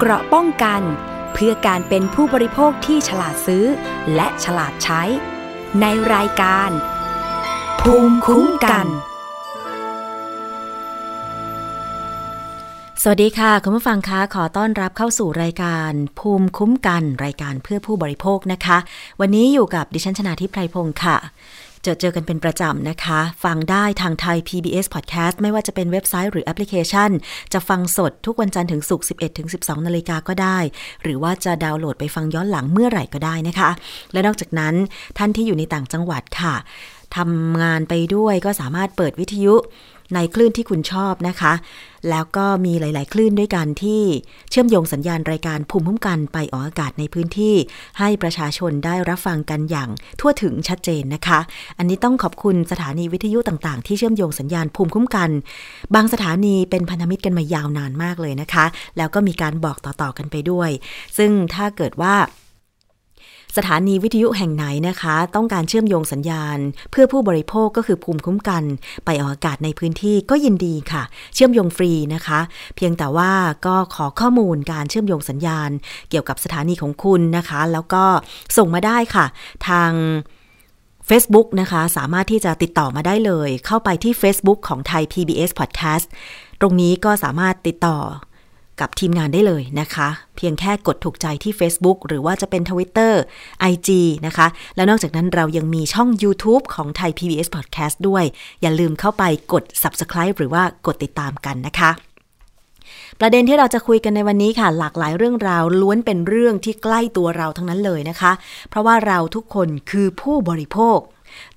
[0.00, 0.82] เกราะป้องกัน
[1.32, 3.64] เพื่อการเป็นผู้บริโภคที่ฉลาดซื้อ
[4.14, 5.02] และฉลาดใช้
[5.80, 6.70] ในรายการ
[7.80, 8.86] ภูมิคุ้มกัน
[13.02, 18.78] สวัสดีค่ะ คุณผู้ฟังคะขอต้อนรับเข้าสู่รายการ ภูมิคุ้มกัน รายการเพื่อผู้บริโภคนะคะ
[19.20, 21.16] วันนี้อยู่กับดิฉันชนาทิพไพรพงศ์ค่ะ
[21.86, 27.10] จอเจอกันเป็นประจำนะคะ ฟังได้ทางไทย PBS Podcast ไม่ว่าจะเป็นเว็บไซต์หรือแอปพลิเคชัน
[27.52, 30.58] จะฟังสดทุกวันจันทร์ถึงศุกร์11ถึง12 นาฬิกาก็ได้
[31.02, 33.70] หรือว่าจะดาวน์โหลดไปฟังย้อนหลังเมื่อไหร่ก็ได้นะคะ
[34.12, 34.74] และนอกจากนั้น
[35.18, 36.54] ท่านที่อยู่ในต่างจังหวัดค่ะ
[37.16, 39.54] ทำงานไปด้วยก็สามารถเปิดวิทยุ
[40.14, 41.52] ในคลื่นที่คุณชอบนะคะ
[42.10, 44.02] แล้วก็มีหลาย ๆ คลื่นด้วยกันที่
[44.50, 47.54] เชื่อมโยงสัญญาณรายการภูมิคุ้มกันไปออกอากาศในพื้นที่
[47.98, 49.88] ให้ประชาชนได้รับฟังกันอย่าง
[50.20, 51.38] ทั่วถึงชัดเจนนะคะ
[51.78, 55.30] อันนี้ต้องขอบคุณสถานีวิทยุต่างๆ ที่เชื่อมโยงสัญญาณภูมิคุ้มกัน
[55.94, 58.64] บางสถานีเป็นพันธมิตรกันมายาวนานมากเลยนะคะ
[58.96, 60.70] แล้วก็มีการบอกต่อ ๆ กันไปด้วย
[61.16, 62.14] ซึ่งถ้าเกิดว่า
[63.56, 66.58] สถานีวิทยุแห่งไหนนะคะ ต้องการเชื่อมโยงสัญญาณ
[66.90, 68.64] เพื่อผู้บริโภคก็คือภูมิคุ้มกัน
[69.04, 71.02] ไปออกอากาศในพื้นที่ก็ยินดีค่ะ
[71.34, 72.40] เชื่อมโยงฟรีนะคะ
[72.76, 73.32] เพียงแต่ว่า
[73.66, 75.70] ก็ขอข้อมูลการเชื่อมโยงสัญญาณ
[76.10, 78.04] เกี่ยวกับสถานีของคุณนะคะ แล้วก็
[78.56, 79.26] ส่งมาได้ค่ะ
[79.68, 79.90] ทาง
[81.08, 86.06] Facebook นะคะ สามารถที่จะติดต่อมาได้เลย เข้าไปที่ Facebook ของไทย PBS Podcast
[86.60, 87.98] ตรงนี้ก็สามารถติดต่อ
[88.80, 93.12] กับทีมงานได้เลยนะคะ เพียงแค่กดถูกใจที่ Facebook หรือว่าจะเป็น Twitter
[93.72, 93.88] IG
[94.26, 94.46] นะคะ
[94.76, 98.24] แล้วนอกจากนั้นเรายังมีช่อง YouTube ของไทย PBS Podcast ด้วย
[98.62, 101.90] อย่าลืมเข้าไปกด Subscribe หรือว่ากดติดตามกันนะคะ
[103.20, 108.32] ประเด็นที่เราจะคุยกันในวันนี้ค่ะ หลากหลายเรื่องราวล้วนเป็นเรื่องที่ใกล้ตัวเราทั้งนั้นเลยนะคะ
[108.70, 110.98] เพราะว่าเราทุกคนคือผู้บริโภค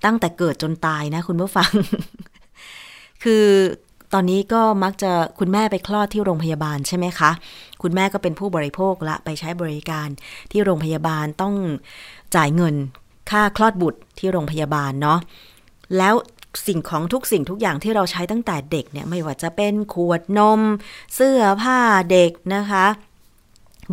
[0.05, 1.71] ตั้งแต่เกิดจนตายนะคุณผู้ฟัง
[3.23, 3.45] คือ
[4.13, 7.31] ตอนนี้ก็มักจะคุณแม่ไปคลอดที่โรงพยาบาลใช่ไหมคะ
[7.81, 10.07] คุณแม่ก็เป็นผู้บริโภคละไปใช้บริการ
[10.51, 11.55] ที่โรงพยาบาลต้อง
[12.35, 12.75] จ่ายเงิน
[13.31, 15.19] ค่าคลอดบุตรที่โรงพยาบาลเนาะ
[15.97, 16.13] แล้ว
[16.67, 20.61] สิ่งของทุกสิ่งทุกอย่างที่เราใช้ตั้งแต่เด็กเนี่ยไม่ว่าจะเป็นขวดนม
[21.15, 21.79] เสื้อผ้า
[22.11, 22.85] เด็กนะคะ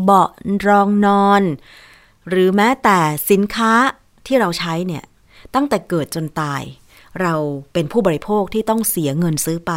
[0.02, 0.28] เบาะ
[0.68, 1.42] รองนอน
[2.28, 2.98] หรือแม้แต่
[3.30, 3.72] สินค้า
[4.26, 5.04] ที่เราใช้เนี่ย
[5.54, 6.62] ตั้งแต่เกิดจนตาย
[7.20, 7.34] เรา
[7.72, 9.72] เป็นผู้บริโภคที่ต้องเสียเงินซื้อไป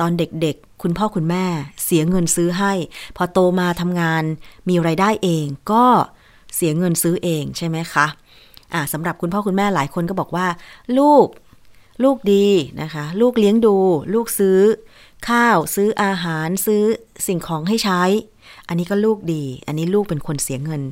[0.00, 1.44] ตอนเด็กๆ คุณพ่อคุณแม่
[1.84, 2.72] เสียเงินซื้อให้
[3.16, 4.22] พอโตมาทำงาน
[4.68, 5.84] มีไรายได้เองก็
[6.54, 8.06] เสียเงินซื้อเองใช่ไหมคะ
[8.72, 10.46] อ่าสำหรับคุณพ่อคุณแม่หลายคนก็บอกว่า
[10.98, 11.26] ลูก
[12.04, 12.46] ลูกดี
[12.82, 13.76] นะคะ ลูกเลี้ยงดู
[14.14, 14.60] ลูกซื้อ
[15.28, 16.82] ข้าวซื้ออาหารซื้อ
[17.26, 18.02] สิ่งของให้ใช้
[18.68, 20.82] อันนี้ก็ลูกดี อันนี้ลูกเป็นคนเสียเงิน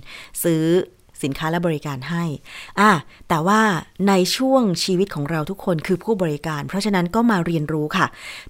[0.44, 0.64] ซื้อ
[1.24, 2.24] สินค้าและบริการให้
[2.80, 2.90] อะ
[3.28, 3.60] แต่ว่า
[4.08, 8.06] ในช่วงชีวิตของเราทุกคนคือผู้บริการ เพราะฉะนั้นก็มาเรียนรู้ค่ะ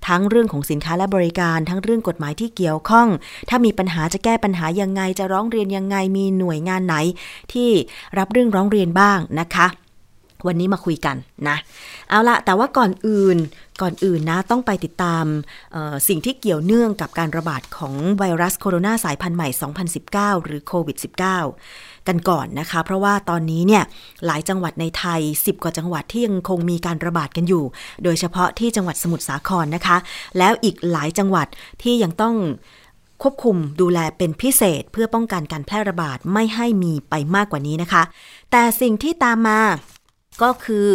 [0.08, 3.08] ทั้งเรื่องของสินค้าและบริการ ทั้งเรื่องกฎหมายที่เกี่ยวข้อง
[3.48, 6.96] ถ้ามีปัญหาจะแก้ปัญหายังไง จะร้องเรียนยังไง มีหน่วยงานไหน
[7.52, 7.70] ที่
[8.18, 9.68] รับเรื่องร้องเรียนบ้างนะคะ
[10.46, 11.16] วันนี้มาคุยกัน
[11.48, 11.56] นะ
[12.08, 13.38] เอาละแต่ว่าก่อนอื่น
[13.82, 15.24] ก่อนอื่นนะ ต้องไปติดตาม
[16.08, 19.48] สิ่งที่เกี่ยวเนื่องกับการระบาดของไวรัสโคโรนาสายพันธุ์ใหม่
[20.38, 23.82] 2019 หรือโควิด -19 กันก่อนนะคะ เพราะว่าตอนนี้เนี่ย
[24.26, 27.64] หลายจังหวัดในไทย 10 กว่าจังหวัดที่ยังคงมีการระบาดกันอยู่
[28.04, 29.96] โดยเฉพาะที่จังหวัดสมุทรสาครนะคะ
[30.38, 31.46] แล้วอีกหลายจังหวัด
[31.82, 32.34] ที่ยังต้อง
[33.22, 38.02] ควบคุมดูแลเป็นพิเศษเพื่อป้องกันการแพร่ระบาดไม่ให้มีไปมากกว่านี้นะคะ
[38.50, 39.60] แต่สิ่งที่ตามมา
[40.42, 40.88] ก็คือ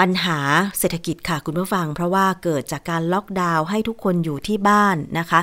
[0.00, 0.38] ปัญหา
[0.78, 5.40] เศรษฐกิจค่ะคุณผู้ฟัง เพราะว่าเกิดจากการล็อกดาวน์ให้ทุกคนอยู่ที่บ้านนะคะ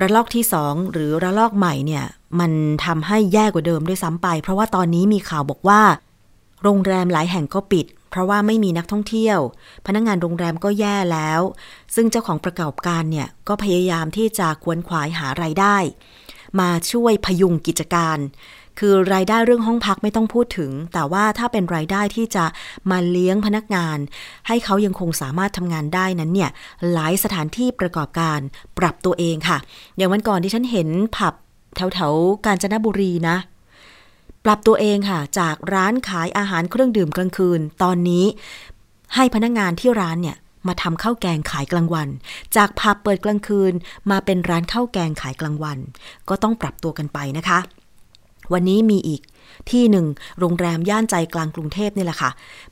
[0.00, 2.04] ระลอกที่สองหรือระลอกใหม่เนี่ย
[2.40, 2.52] มัน
[2.84, 5.82] ทำให้แย่กว่าเดิมด้วยซ้ำไป เพราะว่าตอนนี้มีข่าวบอกว่า
[6.62, 9.38] โรงแรมหลายแห่งก็ปิด เพราะว่าไม่มีนักท่องเที่ยว
[9.86, 11.40] พนักงงานโรงแรมก็แย่แล้ว
[11.94, 15.76] ซึ่งเจ้าของประกอบการเนี่ยก็พยายามที่จะควนขวายหาไรายได้
[16.60, 18.18] มาช่วยพยุงกิจการ
[18.78, 22.44] คือรายได้เรื่องห้องพักไม่ต้องพูดถึง แต่ว่าถ้าเป็นรายได้ที่จะ
[22.90, 23.98] มาเลี้ยงพนักงาน
[24.48, 26.50] ให้เขายังคงสามารถทำงานได้นั้นเนี่ย
[26.92, 28.38] หลายสถานที่ประกอบการ
[28.78, 29.58] ปรับตัวเองค่ะ
[29.96, 31.34] อย่างวันก่อนที่ฉันเห็นผับ
[31.74, 33.36] แถวๆกาญจนบุรีนะ
[34.44, 38.24] ปรับตัวเองค่ะ จากร้านขายอาหารเครื่องดื่มกลางคืน ตอนนี้
[39.14, 40.36] ให้พนักงานที่ร้านเนี่ย
[40.66, 42.08] มาทำข้าวแกงขายกลางวัน
[42.56, 43.72] จากผับเปิดกลางคืน
[44.10, 45.78] มาเป็นร้านข้าวแกงขายกลางวัน
[46.28, 47.58] ก็ต้องปรับตัวกันไปนะคะ
[48.52, 49.20] วันนี้มีอีก
[49.70, 50.06] ที่หนึ่ง
[50.40, 52.30] โรงแรมย่านใจกลางกรุงเทพนี่แหละค่ะ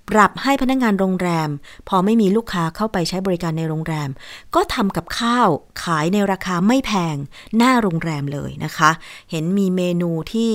[0.08, 1.48] ปรับให้พนักงงานโรงแรม
[1.88, 4.10] พอไม่มีลูกค้าเข้าไปใช้บริการในโรงแรม
[4.54, 5.48] ก็ทำกับข้าว
[5.82, 7.16] ขายในราคาไม่แพง
[7.56, 8.90] หน้าโรงแรมเลยนะคะ
[9.30, 10.52] เห็นมีเมนูที่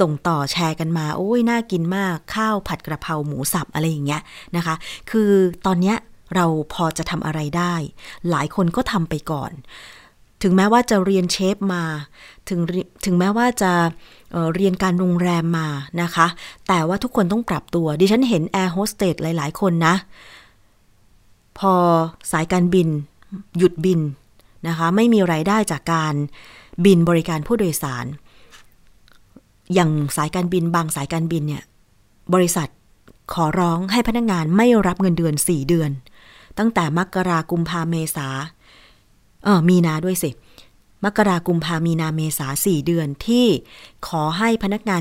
[0.00, 4.22] ส่งต่อแชร์กันมา โอ้ยน่ากินมากข้าวผัดกระเพราหมูสับอะไรอย่างเงี้ย
[4.56, 4.74] นะคะ
[5.10, 5.30] คือ
[5.66, 5.96] ตอนเนี้ย
[6.34, 7.74] เราพอจะทำอะไรได้
[8.30, 9.52] หลายคนก็ทำไปก่อน
[10.42, 11.82] ถึงแม้ว่าจะเรียนเชฟมา
[12.48, 12.60] ถึง
[13.04, 13.72] ถึงแม้ว่าจะ
[14.32, 15.68] เเรียนการโรงแรมมา
[16.02, 16.26] นะคะ
[16.68, 19.94] แต่ว่าทุกคนต้องปรับตัว ดิฉันเห็นแอร์โฮสเตสหลาย ๆ คนนะ
[21.58, 21.74] พอ
[22.32, 22.88] สายการบิน
[23.58, 24.00] หยุดบิน
[24.66, 26.14] นะคะ ไม่มีไรายได้จากการ
[26.84, 28.06] บินบริการผู้โดยสาร
[29.74, 31.62] อย่างสายการบินบางสายการบินเนี่ย
[32.34, 32.68] บริษัท
[33.32, 35.90] ขอร้องให้พนักงงานไม่รับเงินเดือน 4 เดือน
[36.58, 38.28] ตั้งแต่มกรากุมภาเมษา
[39.44, 40.30] เออมีนาด้วยสิ
[41.04, 43.46] มกรากุมภามีนาเมษาสี่เดือนที่
[44.08, 45.00] ขอให้พนักงาน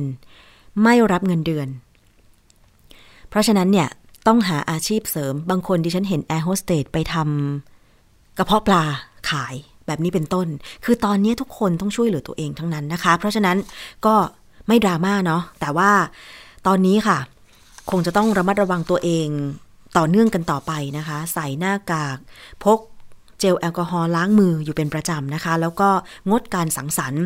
[0.00, 1.68] 75%ไม่รับเงินเดือน
[3.28, 3.88] เพราะฉะนั้นเนี่ย
[4.26, 8.84] ต้องหาอาชีพเสริม บางคนดิฉันเห็นแอร์โฮสเตสไปทำกระเพาะปลา
[9.30, 9.54] ขาย
[9.86, 10.46] แบบนี้เป็นต้น
[10.84, 13.56] คือตอนนี้ทุกคนต้องช่วยเหลือตัวเองทั้งนั้นนะคะ เพราะฉะนั้น
[14.06, 14.14] ก็
[14.68, 15.90] ไม่ดราม่าเนาะ แต่ว่า
[16.66, 17.18] ตอนนี้ค่ะ
[17.90, 19.28] คงจะต้องระมัดระวังตัวเอง
[19.96, 22.18] ต่อเนื่องกันต่อไปนะคะ ใส่หน้ากาก
[22.64, 22.78] พก
[23.40, 25.90] เจลแอลกอฮอล์ล้างมืออยู่เป็นประจำนะคะ แล้วก็
[26.30, 27.22] งดการสังสรรค์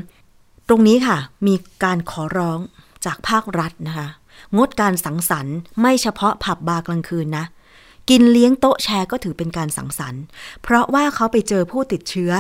[0.69, 2.59] ตรงนี้ค่ะ มีการขอร้อง
[3.07, 4.09] จากภาครัฐนะคะ
[4.57, 7.45] งดการสังสรรค์ ไม่เฉพาะผับบาร์กลางคืนนะ
[8.11, 10.23] กินเลี้ยงโต๊ะแชร์ก็ถือเป็นการสังสรรค์
[10.63, 12.33] เพราะว่าเขาไปเจอผู้ติดเชื้อ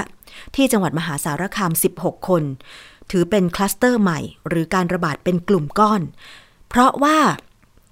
[0.54, 2.42] ที่จังหวัดมหาสารคาม 16 คน
[3.10, 6.02] ถือเป็นคลัสเตอร์ใหม่ หรือการระบาดเป็นกลุ่มก้อน
[6.68, 7.18] เพราะว่า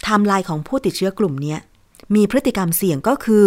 [0.03, 1.57] ไทม์ไลน์ของผู้ติดเชื้อกลุ่มนี้
[2.15, 3.45] มีพฤติกรรมเสี่ยงก็คือ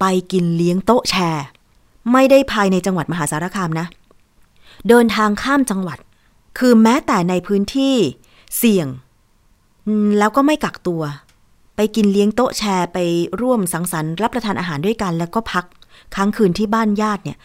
[0.00, 1.44] ไปกินเลี้ยงโต๊ะแชร์
[2.12, 3.86] ไม่ได้ภายในจังหวัดมหาสารคามนะ
[4.88, 5.98] เดินทางข้ามจังหวัด
[6.58, 7.96] คือแม้แต่ในพื้นที่
[8.58, 8.86] เสี่ยง
[10.18, 11.02] แล้วก็ไม่กักตัว
[11.76, 12.98] ไปกินเลี้ยงโต๊ะแชร์ไป
[13.40, 15.64] ร่วมสังสรรค์รับประทานอาหารด้วยกัน แล้วก็พัก
[16.14, 17.38] ค้างคืนที่บ้านญาติเนี่ย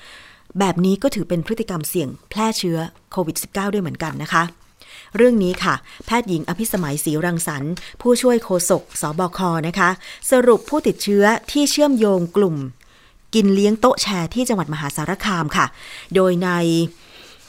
[0.60, 2.78] แบบนี้ก็ถือเป็นพฤติกรรมเสี่ยงแพร่เชื้อ
[3.12, 4.44] โควิด -19 ด้วยเหมือนกันนะคะ
[5.16, 5.76] เรื่องนี้ค่ะ
[6.06, 9.90] แพทย์หญิงอภิสมัยศรีรังสรรค์ผู้ช่วยโฆษกสบคนะคะ
[10.32, 12.56] สรุปผู้ติดเชื้อที่เชื่อมโยงกลุ่ม
[13.36, 15.66] กินเลี้ยงโต๊ะแชร์ที่จังหวัดมหาสารคามค่ะ
[16.16, 16.50] โดยใน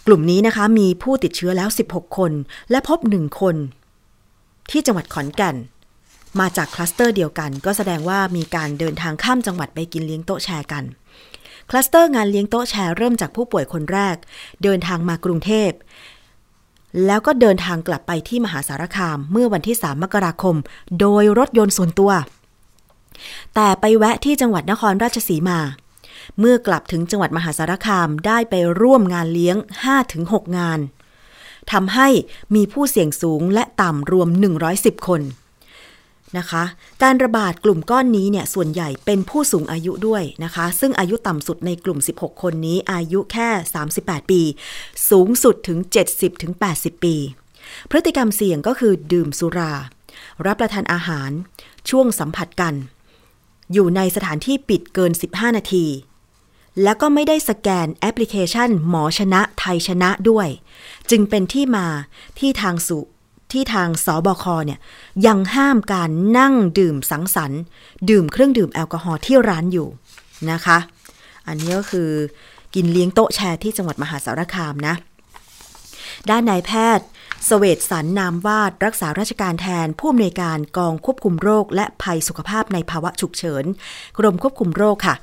[0.07, 2.33] กลุ่มนี้นะคะ มีผู้ติดเชื้อแล้ว 16 คน
[2.71, 3.57] และพบหนึ่งคน
[4.71, 5.57] ที่จังหวัดขอนแก่น
[6.41, 10.85] มาจากคลัสเตอร์เดียวกัน ก็แสดงว่ามีการเดินทางข้ามจังหวัดไปกินเลี้ยงโต๊ะแชร์กัน
[11.71, 14.17] คลัสเตอร์งานเลี้ยงโต๊ะแชร์เริ่มจากผู้ป่วยคนแรก
[14.63, 15.71] เดินทางมากรุงเทพ
[17.07, 20.57] แล้วก็เดินทางกลับไปที่มหาสารคามเมื่อวันที่ 3 มกราคม
[21.01, 22.13] โดยรถยนต์ส่วนตัว
[23.55, 25.61] แต่ไปแวะที่จังหวัดนครราชสีมา
[26.39, 29.57] เมื่อกลับถึงจังหวัดมหาสารคามได้ไปร่วมงานเลี้ยง
[30.07, 30.81] 5-6 งาน
[31.73, 32.09] ทำให้
[32.55, 34.29] มีผู้เสี่ยงสูงและต่ำรวม
[34.69, 35.23] 110 คน
[36.39, 36.65] นะคะ
[37.03, 43.49] การระบาดกลุ่มก้อนนี้เนี่ยส่วนใหญ่เป็นผู้สูงอายุด้วยนะคะ ซึ่งอายุต่ำสุดในกลุ่ม 16 คนนี้อายุแค่
[43.91, 44.43] 38 ปี
[45.11, 45.79] สูงสุดถึง
[46.43, 47.17] 70-80 ปี
[47.91, 49.73] พฤติกรรมเสี่ยงก็คือดื่มสุรา
[50.47, 51.31] รับประทานอาหาร
[51.91, 52.75] ช่วงสัมผัสกัน
[53.73, 55.87] อยู่ในสถานที่ปิดเกิน 15 นาที
[56.83, 60.49] แล้วก็ไม่ได้สแกนแอปพลิเคชันหมอชนะไทยชนะด้วย
[61.11, 61.87] จึงเป็นที่มา
[62.39, 62.99] ที่ทางสุ
[63.53, 64.79] ที่ทางสบคเนี่ย
[65.27, 67.63] ยังห้ามการนั่งดื่มสังสรรค์
[68.11, 69.89] ดื่มเครื่องดื่มแอลกอฮอล์ที่ร้านอยู่
[70.51, 70.79] นะคะ
[71.47, 72.11] อันนี้ก็คือ
[72.75, 74.95] กินเลี้ยงโต๊ะแชร์ที่จังหวัดมหาสารคามนะ
[76.31, 77.07] ด้านนายแพทย์
[77.49, 83.65] สเวตสันนามวาดรักษาราชการแทนผู้อำนวยการกองควบคุมโรค และภัยสุขภาพในภาวะฉุกเฉิน
[84.19, 85.15] กรมควบคุมโรคค่ะ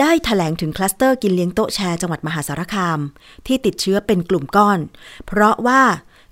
[0.00, 2.98] ได้แถลงถึงคลัสเตอร์กินเลี้ยงโต๊ะแชร์จังหวัดมหาสารคาม
[3.46, 4.78] ที่ติดเชื้อเป็นกลุ่มก้อน
[5.26, 5.82] เพราะว่า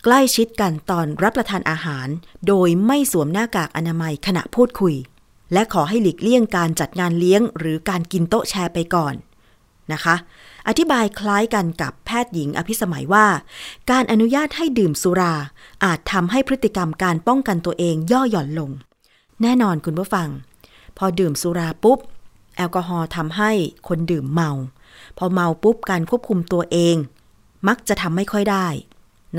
[0.04, 2.08] ใกล้ชิดกันตอนรับประทานอาหาร
[2.46, 4.94] โดยไม่สวมหน้ากากอนามัยขณะพูดคุย
[5.52, 9.14] และขอให้หลีกเลี่ยงการจัดงานเลี้ยง หรือการกินโต๊ะแชร์ไปก่อน
[9.92, 10.16] นะคะ
[10.68, 13.26] อธิบายคล้ายกันกับแพทย์หญิงอภิสมัยว่า
[13.90, 15.34] การอนุญาตให้ดื่มสุรา
[15.84, 18.70] อาจทำให้พฤติกรรมการป้องกันตัวเองย่อหย่อนลง
[19.42, 20.28] แน่นอนคุณผู้ฟัง
[20.98, 21.98] พอดื่มสุราปุ๊บ
[22.56, 23.50] แอลกอฮอล์ทำให้
[23.88, 24.50] คนดื่มเมา
[25.18, 26.96] พอเมาปุ๊บการควบคุมตัวเอง
[27.68, 28.66] มักจะทำไม่ค่อยได้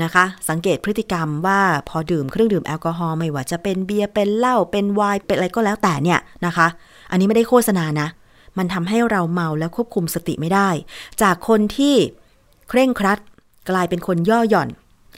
[0.02, 6.66] นะคะ สังเกตพฤติกรรมว่าพอดื่มเครื่องดื่มแอลกอฮอล์ไม่ว่าจะเป็นเบียร์เป็นเหล้าเป็นไวน์เป็นอะไรก็แล้วแต่เนี่ยนะคะ
[7.10, 8.08] อันนี้ไม่ได้โฆษณานะ
[8.58, 10.68] มันทำให้เราเมาและควบคุมสติไม่ได้
[11.22, 11.94] จากคนที่
[12.68, 13.18] เคร่งครัด
[13.70, 14.68] กลายเป็นคนย่อหย่อน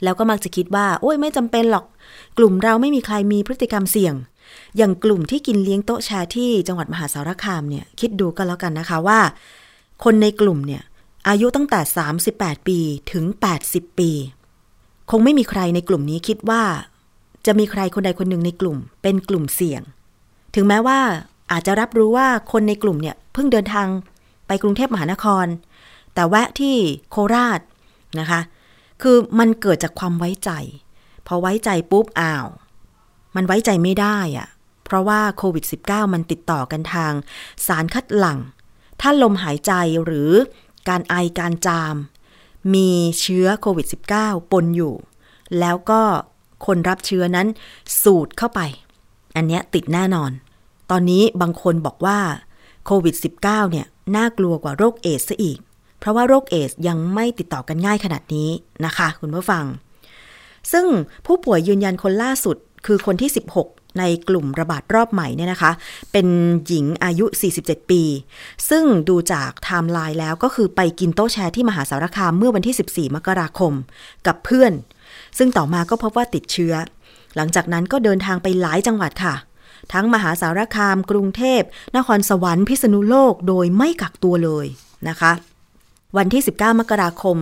[0.03, 1.85] แล้วก็มักจะคิดว่า โอ้ยไม่จำเป็นหรอก
[2.37, 4.15] กลุ่มเราไม่มีใครมีพฤติกรรมเสี่ยง
[4.77, 9.19] อย่างกลุ่มที่กินเลี้ยงโต๊ะแชร์ที่จังหวัดมหาสารคามเนี่ยคิดดูกันแล้วกันนะคะว่า
[10.03, 10.81] คนในกลุ่มเนี่ย
[11.27, 11.79] อายุตั้งแต่
[12.25, 12.79] 38 ปี
[13.11, 13.25] ถึง
[13.63, 14.11] 80 ปี
[15.11, 16.63] คงไม่มีใครในกลุ่มนี้คิดว่า
[17.45, 19.81] จะมีใครคนใดคนหนึ่งในกลุ่ม เป็นกลุ่มเสี่ยง
[20.55, 20.99] ถึงแม้ว่า
[21.51, 23.87] อาจจะรับรู้ว่าคนในกลุ่มเนี่ย พิ่งเดินทาง
[24.47, 25.45] ไปกรุงเทพมหานคร
[26.13, 26.75] แต่แวะที่
[27.09, 27.59] โคราช
[28.19, 28.41] นะคะ
[29.01, 30.51] คือมันเกิดจากความไว้ใจ
[31.27, 32.47] พอไว้ใจปุ๊บอ้าว
[33.35, 34.47] มันไว้ใจไม่ได้อะ
[34.85, 37.13] เพราะว่าโควิด -19 มันติดต่อกันทาง
[37.67, 38.39] สารคัดหลั่ง
[39.01, 40.31] ถ้าลมหายใจหรือ
[40.89, 41.95] การไอการจาม
[42.73, 43.87] มีเชื้อโควิด
[44.19, 44.95] -19 ปนอยู่
[45.59, 46.01] แล้วก็
[46.65, 47.47] คนรับเชื้อนั้น
[48.03, 48.61] สูดเข้าไป
[49.35, 50.31] อันเนี้ยติดแน่นอน
[50.91, 52.19] ตอนนี้บางคนบอกว่า
[52.91, 55.57] โควิด -19 เนี่ยน่ากลัวกว่าโรคเอดส์ซะอีก
[55.99, 58.49] เพราะว่าโรคเอดส์ยังไม่ติดต่อกันง่ายขนาดนี้
[58.85, 59.65] นะคะ คุณผู้ฟัง
[60.71, 60.85] ซึ่ง
[61.25, 63.31] ผู้ป่วยยืนยันคนล่าสุดคือคนที่
[63.63, 65.71] 16 ในกลุ่มระบาดรอบใหม่เนี่ยนะคะ
[66.11, 66.27] เป็น
[66.67, 67.25] หญิงอายุ
[67.59, 68.01] 47 ปี
[68.69, 73.73] ซึ่งดูจากไทม์ไลน์แล้วก็คือไปกินโต๊ะแชร์ที่มหาสารคามเมื่อวันที่ 14 มกราคม
[74.27, 74.73] กับเพื่อน
[75.37, 76.73] ซึ่งต่อมาก็พบว่าติดเชื้อ
[77.35, 79.35] หลังจากนั้นก็เดินทางไปหลายจังหวัดค่ะ
[79.93, 81.61] ทั้งมหาสารคาม กรุงเทพ
[81.97, 84.65] นครสวรรค์พิษณุโลกโดยไม่กักตัวเลย
[85.09, 85.31] นะคะ
[86.17, 87.37] วันที่ 19 มกราคม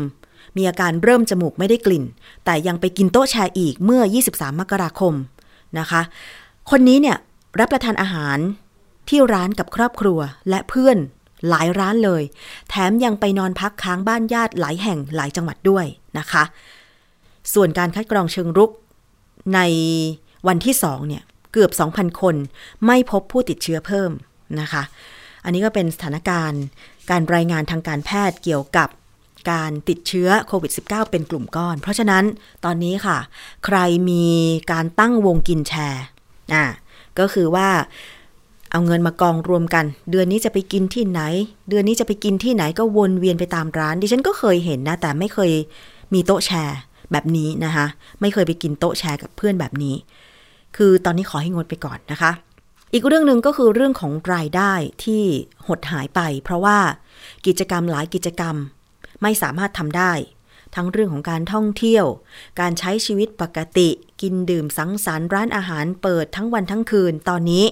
[0.58, 2.04] มีอาการเริ่มจมูกไม่ได้กลิ่น
[2.46, 4.02] แต่ยังไปกินโต๊ะแชร์อีกเมื่อ
[4.34, 5.14] 23 มกราคม
[5.80, 6.02] นะคะ
[6.70, 7.18] คนนี้เนี่ย
[7.60, 8.38] รับประทานอาหาร
[9.10, 10.98] ที่ร้านกับครอบครัวและเพื่อน
[11.50, 12.24] หลายร้านเลย
[12.70, 15.86] แถมยังไปนอนพักค้างบ้านญาติหลายแห่งหลายจังหวัดด้วย
[16.18, 16.44] นะคะ
[17.54, 18.72] ส่วนการคัดกรองเชิงรุก
[19.56, 19.60] ใน
[20.48, 21.24] วันที่2เนี่ย
[21.58, 22.36] เกือบ 2,000 คน
[22.86, 24.12] ไม่พบผู้ติดเชื้อเพิ่ม
[24.62, 24.84] นะคะ
[25.44, 26.62] อันนี้ก็เป็นสถานการณ์
[27.10, 28.90] การรายงานทางการแพทย์เกี่ยวกับ
[29.52, 32.24] การติดเชื้อโควิด -19 เป็นกลุ่มก้อน เพราะฉะนั้น
[32.66, 33.18] ตอนนี้ค่ะ
[33.66, 33.78] ใคร
[34.10, 34.26] มี
[34.72, 36.04] การตั้งวงกินแชร์
[36.54, 36.66] อะ
[37.20, 37.70] ก็คือว่า
[38.72, 41.22] เอาเงินมากองรวมกัน เดือนนี้จะไปกินที่ไหน
[41.70, 45.52] เดือนนี้จะไปกินที่ไหนก็วนเวียนไปตามร้าน ดิฉันก็เคยเห็นนะ แต่ไม่เคย
[46.14, 46.78] มีโต๊ะแชร์
[47.12, 47.86] แบบนี้นะคะ
[48.22, 49.96] ไม่เคยไปกินโต๊ะแชร์กับเพื่อนแบบนี้
[50.78, 52.32] คือตอนนี้ขอให้งดไปก่อนนะคะ
[52.94, 55.24] อีกเรื่องหนึ่งก็คือเรื่องของรายได้ที่
[55.68, 56.80] หดหายไป เพราะว่า
[57.46, 58.56] กิจกรรมหลายกิจกรรม
[59.22, 60.14] ไม่สามารถทำได้
[60.76, 62.06] ทั้งเรื่องของการท่องเที่ยว
[62.60, 63.90] การใช้ชีวิตปกติ
[64.22, 67.66] กินดื่มสังสรรค์ร้านอาหารเปิดทั้งวันทั้งคืน ตอนนี้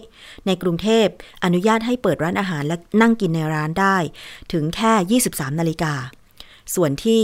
[0.45, 1.07] ในกรุงเทพ
[1.43, 3.97] อนุญาตให้เปิดร้านอาหารและนั่งกินในร้านได้
[4.53, 5.93] ถึงแค่ 23 นาฬิกา
[6.75, 7.21] ส่วนที่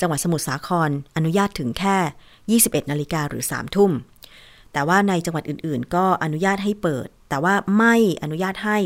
[0.00, 3.92] จังหวัดสมุทรสาครอนุญาตถึงแค่ 21 นาฬิกาหรือ 3 ทุ่ม
[4.72, 8.78] แต่ว่าในจังหวัดอื่นๆ ก็อนุญาตให้เปิด แต่ว่าไม่อนุญาตให้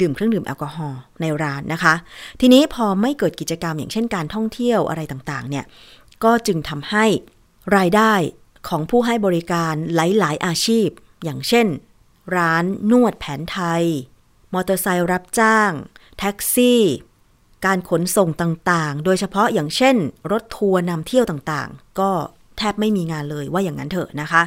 [0.00, 1.94] ดื่มเครื่องดื่มแอลกอฮอล์ในร้านนะคะ
[2.40, 5.64] ทีนี้พอไม่เกิดกิจกรรมอย่างเช่นการท่องเที่ยวอะไรต่างๆ เนี่ย
[6.24, 7.04] ก็จึงทำให้
[7.76, 8.12] รายได้
[8.68, 10.88] ของผู้ให้บริการหลาย ๆ อาชีพ
[11.24, 11.66] อย่างเช่น
[12.36, 13.84] ร้านนวดแผนไทย
[14.54, 15.70] มอเตอร์ไซค์รับจ้าง
[16.18, 16.82] แท็กซี่
[17.66, 19.96] การขนส่งต่างๆ โดยเฉพาะอย่างเช่น
[20.32, 22.10] รถทัวร์นำเที่ยวต่างๆ ก็
[22.58, 24.42] แทบไม่มีงานเลยว่าอย่างนั้นเถอะนะคะ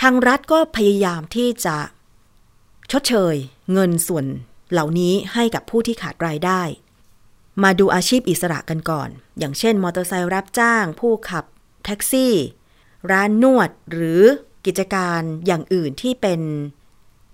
[0.00, 1.76] ทางรัฐก็พยายามที่จะ
[2.92, 3.34] ชดเชย
[3.72, 4.26] เงินส่วน
[4.72, 6.62] เหล่านี้ให้กับผู้ที่ขาดรายได้
[7.62, 11.44] มาดูอาชีพอิสระกันก่อน อย่างเช่น มอเตอร์ไซค์รับจ้าง ผู้ขับ
[11.84, 12.34] แท็กซี่
[13.10, 14.22] ร้านนวดหรือ
[14.66, 16.40] กิจการอย่างอื่นที่เป็น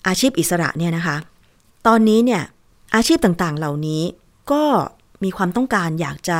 [0.07, 1.16] อาชีพอิสระเนี่ยนะคะ
[1.87, 2.42] ตอนนี้เนี่ย
[2.95, 4.02] อาชีพต่างๆเหล่านี้
[4.52, 4.64] ก็
[5.25, 6.38] มีความต้องการอยากจะ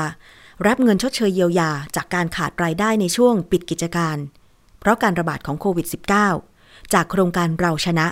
[0.67, 4.17] รับเงินชดเชยเยียวยาจากการขาดรายได้ในช่วงปิดกิจการ
[4.83, 5.87] เพราะการระบาดของโควิด
[6.41, 8.07] -19 จากโครงการเราชนะ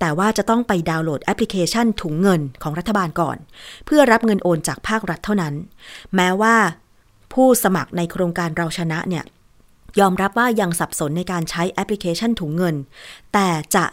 [0.00, 3.36] แต่ว่าจะต้องไปดาวน์โหลดแอปพลิเคชันถุงเงินของรัฐบาลก่อน
[3.86, 5.54] เพื่อรับเงินโอนจากภาครัฐเท่านั้น
[6.14, 6.56] แม้ว่า
[7.32, 9.24] ผู้สมัครในโครงการเราชนะเนี่ย
[10.00, 12.76] ยอมรับว่ายังสับสนในการใช้แอปพลิเคชันถุงเงิน
[13.32, 13.84] แต่จะ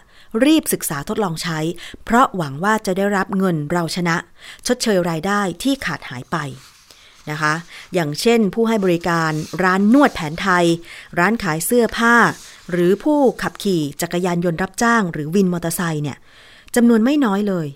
[0.45, 1.59] รีบศึกษาทดลองใช้
[2.05, 4.15] เพราะหวังว่าจะได้รับเงินเราชนะ
[4.67, 6.37] ชดเชยรายได้ที่ขาดหายไป
[7.31, 7.53] นะคะ
[7.93, 9.31] อย่างเช่นผู้ให้บริการ
[9.63, 10.65] ร้านนวดแผนไทย
[11.19, 12.15] ร้านขายเสื้อผ้า
[12.71, 16.17] หรือผู้ขับขี่จักรยานยนต์รับจ้าง หรือวินมอเตอร์ไซค์เนี่ย
[16.75, 17.67] จำนวนไม่น้อยเลย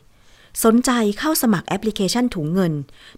[0.65, 2.74] สนใจเข้าสมัครแอปพลิเคชันถุงเงิน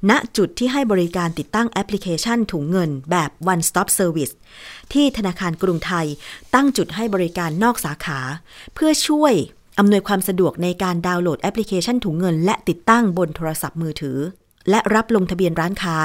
[0.09, 4.33] ณจุดที่ให้บริการติดตั้งแอปพลิเคชันถุงเงินแบบ one stop service
[4.93, 6.07] ที่ธนาคารกรุงไทย
[6.53, 8.19] ตั้งจุดให้บริการนอกสาขา
[8.73, 9.33] เพื่อช่วย
[9.79, 14.17] อำนวยความสะดวกในการดาวน์โหลดแอปพลิเคชันถุงเงิน และติดตั้งบนโทรศัพท์มือถือ
[14.69, 15.97] และรับลงทะเบียนร้านค้า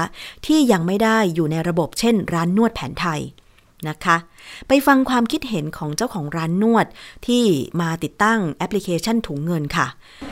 [0.46, 3.20] ที่ยังไม่ได้อยู่ในระบบเช่น ร้านนวดแผนไทย
[3.88, 4.16] นะคะ
[4.68, 6.86] ไปฟังความคิดเห็นของเจ้าของร้านนวด
[7.26, 7.42] ที่
[7.80, 9.86] มาติดตั้งแอปพลิเคชันถุงเงินค่ะ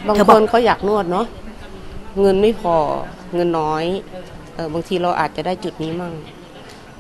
[0.06, 1.26] บางเธอคบอกนเขาอยากนวดเนาะ
[2.20, 2.76] เงินไม่พอ
[3.35, 3.85] เงินน้อย
[4.54, 6.14] เออบางทีเราอาจจะได้จุดนี้มั่ง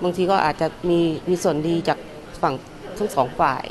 [0.02, 1.98] บางทีก็อาจจะมีมีส่วนดีจาก
[2.42, 2.54] ฝั่ง
[2.98, 3.64] ทั้งสองฝ่าย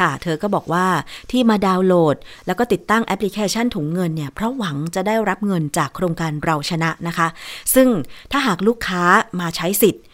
[0.02, 0.86] ่ะ เธอก็บอกว่า
[1.30, 7.28] ที่มาดาวน์โหลด แล้วก็ติดตั้งแอปพลิเคชันถุงเงินเนี่ย เพราะหวังจะได้รับเงินจากโครงการเราชนะนะคะ
[7.74, 7.88] ซึ่ง
[8.32, 9.02] ถ้าหากลูกค้า
[9.40, 10.04] มาใช้สิทธิ์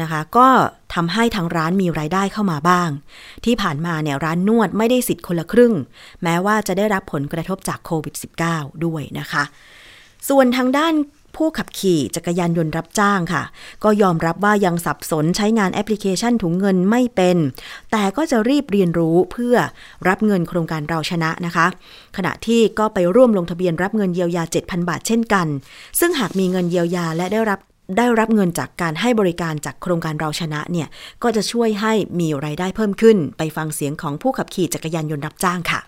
[0.00, 0.48] นะคะ ก็
[0.94, 2.88] ทำให้ทางร้านมีรายได้เข้ามาบ้าง
[3.44, 5.74] ที่ผ่านมาเนี่ยร้านนวดไม่ได้สิทธิ์คนละครึ่ง
[6.22, 8.14] แม้ว่าจะได้รับผลกระทบจากโควิด
[8.48, 9.44] -19 ด้วยนะคะ
[10.28, 10.94] ส่วนทางด้าน
[11.36, 13.42] ผู้ขับขี่จักรยานยนต์รับจ้างค่ะ
[13.84, 17.36] ก็ยอมรับว่ายังสับสนใช้งานแอปพลิเคชันถุงเงินไม่เป็น
[17.92, 19.56] แต่ก็จะรีบเรียนรู้เพื่อ
[20.08, 21.66] รับเงินโครงการเราชนะนะคะ
[22.16, 25.46] ขณะที่ก็ไปร่วมลงทะเบียนรับเงินเยียวยา 7,000 บาทเช่นกัน
[26.00, 27.60] ซึ่งหากมีเงินเยียวยาและได้รับ
[27.98, 30.88] ได้รับเงินจากการให้บริการจากโครงการเราชนะเนี่ย
[31.22, 35.80] ก็จะช่วยให้มีรายได้เพิ่มขึ้น ไปฟังเสียงของผู้ขับขี่จักรยานยนต์รับจ้างค่ะ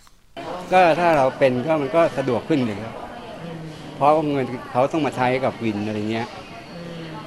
[0.73, 3.04] ก็ถ้าเราเป็นก็มันก็สะดวกขึ้นเลยครับ
[3.97, 6.27] เพราะเงินเขาต้องมาใช้กับวินอะไรเงี้ย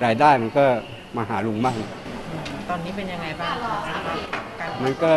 [0.06, 0.66] รายได้มันก็
[1.18, 1.76] มาหาลุงบ้าง
[2.70, 4.18] ตอนนี้เป็นยังไงบ้างคะสำหรับ
[4.60, 5.12] การมันก็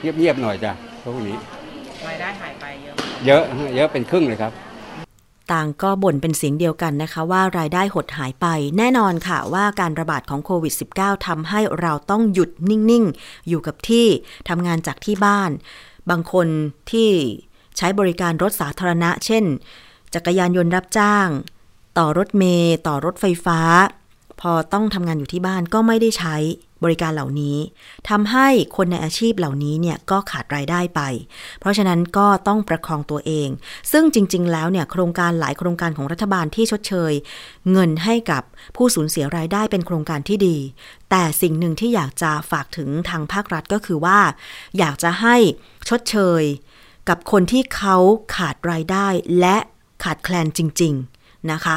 [0.00, 0.72] เงียบๆหน่อยจ้ะ
[1.04, 1.36] พวกนี้
[2.08, 4.52] รายได้หายไปเยอะไหมเยอะฮะเยอะเป็นครึ่งเลยครับ
[5.52, 8.46] ต่างก็บ่นเป็นเสียงเดียวกันนะคะ ว่ารายได้หดหายไป
[8.78, 14.06] แน่นอนค่ะว่าการระบาดของโควิด -19 ทำให้เราต้องหยุดนิ่ง ๆ อยู่กับที่
[14.48, 15.50] ทำงานจากที่บ้าน
[16.10, 16.48] บางคน
[16.90, 17.10] ที่
[17.76, 19.44] ใช้บริการรถสาธารณะ เช่น
[20.14, 21.28] จักรยานยนต์รับจ้าง
[21.98, 23.60] ต่อรถเมย์ต่อรถไฟฟ้า
[24.40, 26.36] พอต้องทำงานอยู่ที่บ้านก็ไม่ได้ใช้
[26.84, 27.56] บริการเหล่านี้
[28.08, 31.00] ทำให้คนในอาชีพเหล่านี้เนี่ยก็ขาดรายได้ไป
[31.60, 33.48] เพราะฉะนั้นก็ต้องประคองตัวเอง
[33.92, 37.12] ซึ่งจริง ๆ แล้วเนี่ยโครงการหลายโครงการของรัฐบาลที่ชดเชย
[37.72, 38.42] เงินให้กับ
[38.76, 40.56] ผู้สูญเสียรายได้เป็นโครงการที่ดี
[41.10, 44.18] แต่สิ่งหนึ่งที่อยากจะฝากถึงทางภาครัฐก็คือว่า
[44.78, 45.36] อยากจะให้
[45.88, 46.42] ชดเชย
[47.08, 47.96] กับคนที่เขา
[48.36, 49.06] ขาดรายได้
[49.40, 49.56] และ
[50.04, 51.76] ขาดแคลนจริง ๆนะคะ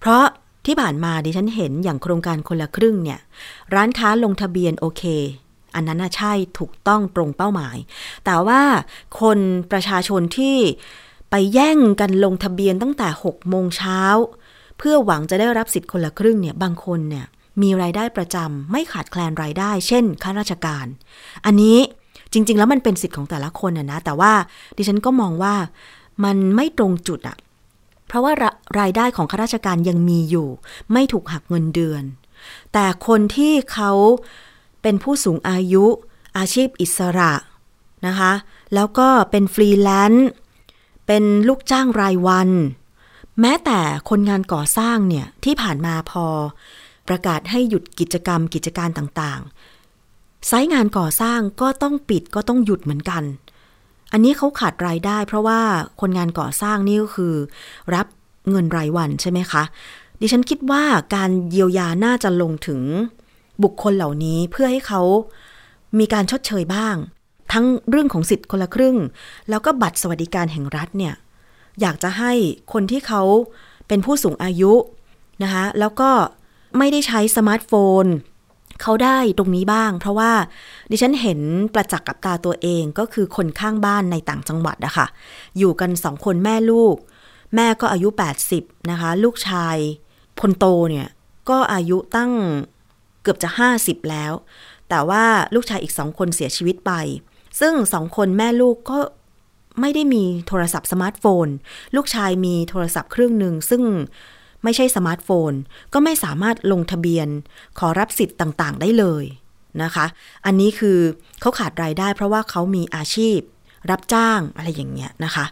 [0.00, 0.24] เพราะ
[0.66, 3.20] ที่ผ่านมาดิฉันเห็นอย่างโครงการคนละครึ่งเนี่ย
[3.74, 5.02] ร้านค้าลงทะเบียนโอเค
[5.74, 7.76] อันนั้นน่ะใช่ถูกต้องตรงเป้าหมาย
[8.24, 8.62] แต่ว่า
[9.20, 9.38] คน
[9.72, 10.56] ประชาชนที่
[11.30, 14.00] ไปแย่งกันลงทะเบียนตั้งแต่6โมงเช้า
[14.78, 17.26] เพื่อหวังจะได้รับสิทธิ์คนละครึ่งเนี่ยบางคนเนี่ย
[17.62, 20.86] มีรายได้ประจำไม่ขาดแคลนรายได้ เช่นข้าราชการ
[21.46, 21.78] อันนี้
[22.32, 24.32] จริง ๆ แล้วมันเป็นสิทธิ์ของแต่ละคนนะนะแต่ว่า
[24.76, 25.54] ดิฉันก็มองว่า
[26.24, 27.36] มันไม่ตรงจุดอะ
[28.06, 28.44] เพราะว่าร
[28.80, 30.48] รายได้ของข้าราชการยังมีอยู่
[30.92, 32.02] ไม่ถูกหักเงินเดือน
[32.72, 33.92] แต่คนที่เขา
[34.82, 35.84] เป็นผู้สูงอายุ
[36.38, 37.32] อาชีพอิสระ
[38.06, 38.32] นะคะ
[38.74, 40.28] แล้วก็เป็นฟรีแลนซ์
[41.06, 42.50] เป็นลูกจ้างรายวัน
[43.40, 43.80] แม้แต่
[44.10, 46.26] คนงานก่อสร้างเนี่ยที่ผ่านมาพอ
[47.08, 53.22] ประกาศให้หยุดกิจกรรมกิจการต่างๆไซต์งานก่อสร้างก็ต้องปิดก็ต้องหยุดเหมือนกัน
[54.14, 55.60] อันนี้เขาขาดรายได้ เพราะว่า
[56.00, 57.34] คนงานก่อสร้างนี่ก็คือ
[57.94, 58.06] รับ
[58.50, 59.62] เงินรายวันใช่ไหมคะ
[60.20, 60.82] ดิฉันคิดว่า
[61.14, 62.80] การเยียวยาน่าจะลงถึง
[63.62, 65.02] บุคคลเหล่านี้เพื่อให้เขา
[65.98, 66.96] มีการชดเชยบ้าง
[67.52, 68.96] ทั้งเรื่องของสิทธิ์คนละครึ่ง
[69.50, 71.14] แล้วก็บัตรสวัสดิการแห่งรัฐเนี่ย
[71.80, 72.32] อยากจะให้
[72.72, 73.22] คนที่เขา
[73.88, 74.72] เป็นผู้สูงอายุ
[75.42, 76.10] นะคะแล้วก็
[76.78, 77.72] ไม่ได้ใช้สมาร์ทโฟ
[78.02, 78.04] น
[78.82, 80.32] เขาได้ตรงนี้บ้าง เพราะว่า
[80.90, 81.40] ดิฉันเห็น
[81.74, 85.06] ประจักษ์กับตาตัวเองก็คือคนข้างบ้านในต่างจังหวัดอะคะ
[85.58, 86.96] อยู่กันสองคนแม่ลูก
[87.54, 88.08] แม่ก็อายุ
[88.50, 89.76] 80 นะคะ ลูกชาย
[90.40, 91.08] คนโตเนี่ย
[91.50, 92.32] ก็อายุตั้ง
[93.22, 93.48] เกือบจะ
[93.80, 94.32] 50 แล้ว
[94.88, 96.92] แต่ว่าลูกชายอีกสองคนเสียชีวิตไป
[97.60, 98.98] ซึ่งสองคนแม่ลูกก็
[99.80, 101.46] ไม่ได้มีโทรศัพท์สมาร์ทโฟน
[101.96, 103.82] ลูกชายมีโทรศัพท์เครื่องหนึ่งซึ่ง
[104.64, 105.52] ไม่ใช่สมาร์ทโฟน
[105.92, 107.28] ก็ไม่สามารถลงทะเบียน
[107.78, 109.24] ขอรับสิทธิ์ต่างๆ ได้เลย
[109.82, 110.06] นะคะ
[110.46, 110.98] อันนี้คือ
[111.40, 113.38] เขาขาดรายได้เพราะว่าเขามีอาชีพ
[113.90, 115.44] รับจ้างอะไรอย่างเงี้ยนะคะ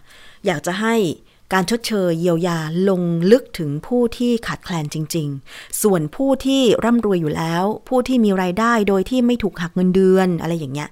[0.46, 0.94] อยากจะให้
[1.52, 10.88] การชดเชยเยียวยาลงลึกถึงผู้ที่ขาดแคลนจริง ๆ ส่วนผู้ที่ร่ำรวยอยู่แล้ว ผู้ที่มีรายได้โดยที่ไม่ถูกหักเงินเดือนอะไรอย่างเงี้ย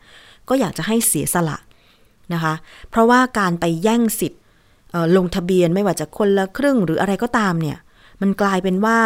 [0.49, 1.59] ก็อยากจะให้เสียสละ
[2.33, 2.55] นะคะ
[2.91, 4.41] เพราะว่าการไปแย่งสิทธิ์
[5.17, 7.79] ลงทะเบียนไม่ว่าจะคนละครึ่งหรืออะไรก็ตามเนี่ย
[8.21, 8.99] มันกลายเป็นว่า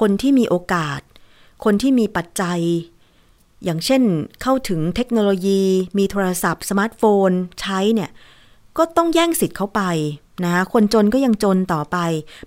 [0.00, 1.00] คนที่มีโอกาส
[1.64, 2.60] คนที่มีปัจจัย
[3.64, 4.02] อย่างเช่น
[4.42, 5.62] เข้าถึงเทคโนโลยี
[5.98, 8.10] มีโทรศัพท์ สมาร์ทโฟน ใช้เนี่ย
[8.78, 9.82] ก็ต้องแย่งสิทธิ์เขาไป
[10.44, 11.98] นะคนจนก็ยังจนต่อไป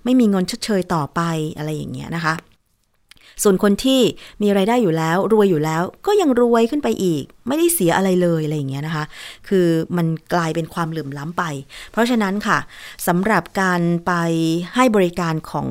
[0.04, 1.20] ไม่มีเงินชดเชยต่อไป
[1.56, 2.34] อะไรอย่างเงี้ยนะคะ
[3.42, 4.00] ส่วนคนที่
[4.42, 9.04] มีไรายได้อยู่แล้ว รวยอยู่แล้ว ก็ยังรวยขึ้นไปอีก ไม่ได้เสียอะไรเลยอะไรอย่างเงี้ยนะคะ
[9.48, 11.44] คือมันกลายเป็นความเหลื่อมล้ำไป
[11.92, 12.58] เพราะฉะนั้นค่ะ
[13.06, 14.12] สำหรับการไป
[14.74, 15.68] ให้บริการของ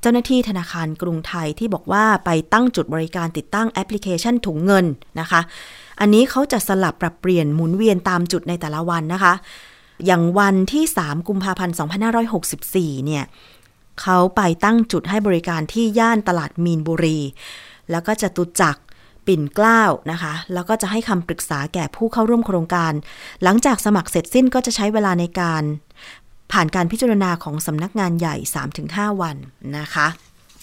[0.00, 4.86] เจ้าหน้าที่ธนาคารกรุงไทยที่บอกว่าไปตั้งจุดบริการติดตั้งแอปพลิเคชันถุงเงิน
[5.20, 5.40] นะคะ
[6.00, 9.34] อันนี้เขาจะสลับปรับเปลี่ยนหมุนเวียนตามจุดในแต่ละวันนะคะ
[10.06, 11.74] อย่างวันที่ 3 กุมภาพันธ์
[12.40, 13.24] 2564 เนี่ย
[14.02, 17.18] เขาไปตั้งจุดให้บริการที่ย่านตลาดมีนบุรี
[17.90, 18.76] แล้วก็จะตุจัก
[19.26, 22.92] ปิ่นเกล้านะคะ แล้วก็จะให้คำปรึกษาแก่ผู้เข้าร่วมโครงการ
[23.42, 25.62] หลังจากสมัครเสร็จสิ้นก็จะใช้เวลาในการ
[26.52, 28.36] ผ่านการพิจารณาของสำนักงานใหญ่
[28.78, 29.36] 3-5 วัน
[29.78, 30.08] นะคะ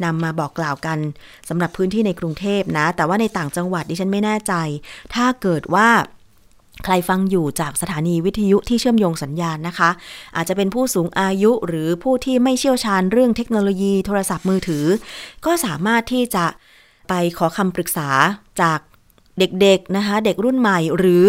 [0.03, 0.97] นำมาบอกกล่าวกัน
[1.49, 4.53] สำหรับพื้นที่ในกรุงเทพนะ แต่ว่าในต่างจังหวัดดิฉันไม่แน่ใจ
[5.15, 5.89] ถ้าเกิดว่า
[6.83, 9.89] ใครฟังอยู่จากสถานีวิทยุที่เชื่อมโยงสัญญาณนะคะ
[10.35, 14.85] อาจจะเป็นผู้สูงอายุหรือผู้ที่ไม่เชี่ยวชาญเรื่องเทคโนโลยีโทรศัพท์มือถือ
[15.45, 16.45] ก็สามารถที่จะ
[17.09, 18.09] ไปขอคำปรึกษา
[18.61, 18.79] จาก
[19.39, 21.25] เด็กๆนะคะ เด็กรุ่นใหม่หรือ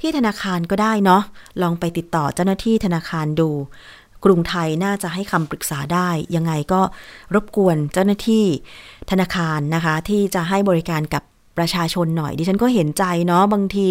[0.00, 1.22] ที่ธนาคารก็ได้เนาะ
[1.62, 3.50] ลองไปติดต่อเจ้าหน้าที่ธนาคารดู
[4.24, 6.80] กรุงไทยน่าจะให้คำปรึกษาได้ ยังไงก็
[7.34, 8.44] รบกวนเจ้าหน้าที่
[9.10, 11.22] ธนาคารนะคะ ที่จะให้บริการกับ
[11.58, 13.88] ประชาชนหน่อย ดิฉันก็เห็นใจเนาะบางที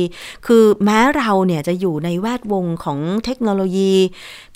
[0.47, 3.93] คือแม้เราเนี่ยจะอยู่ในแวดวงของเทคโนโลยี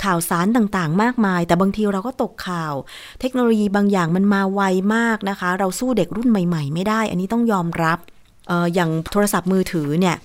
[0.03, 2.73] ข่าวสารต่างๆ มากมาย แต่บางทีเราก็ตกข่าว
[3.21, 4.61] เทคโนโลยีบางอย่างมันมาไว
[4.95, 7.99] มากนะคะ เราสู้เด็กรุ่นใหม่ ๆ ไม่ได้ อันนี้ต้องยอมรับ
[8.47, 10.15] เอออย่างโทรศัพท์มือถือเนี่ย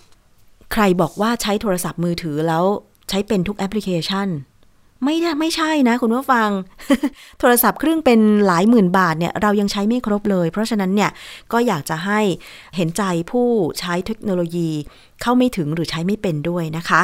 [0.73, 2.65] ใครบอกว่าใช้โทรศัพท์มือถือแล้ว
[3.09, 4.29] ใช้เป็นทุกแอปพลิเคชัน
[5.05, 6.49] ไม่ได้ไม่ใช่นะ คุณผู้ฟัง
[7.39, 11.11] โทรศัพท์เครื่องเป็นหลายหมื่นบาทเนี่ยเรายังใช้ไม่ครบเลย เพราะฉะนั้นเนี่ย
[11.53, 12.21] ก็อยากจะให้
[12.77, 14.71] เห็นใจผู้ใช้เทคโนโลยี
[15.23, 17.03] เข้าไม่ถึงหรือใช้ไม่เป็นด้วยนะคะ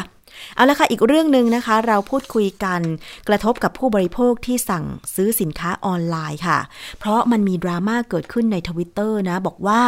[0.54, 2.80] เอาละค่ะ อีกเรื่องหนึ่งนะคะ เราพูดคุยกัน
[3.28, 6.58] กระทบกับผู้บริโภคที่สั่งซื้อสินค้าออนไลน์ค่ะ
[6.98, 9.82] เพราะมันมีดราม่าเกิดขึ้นในทวิตเตอร์นะ บอกว่า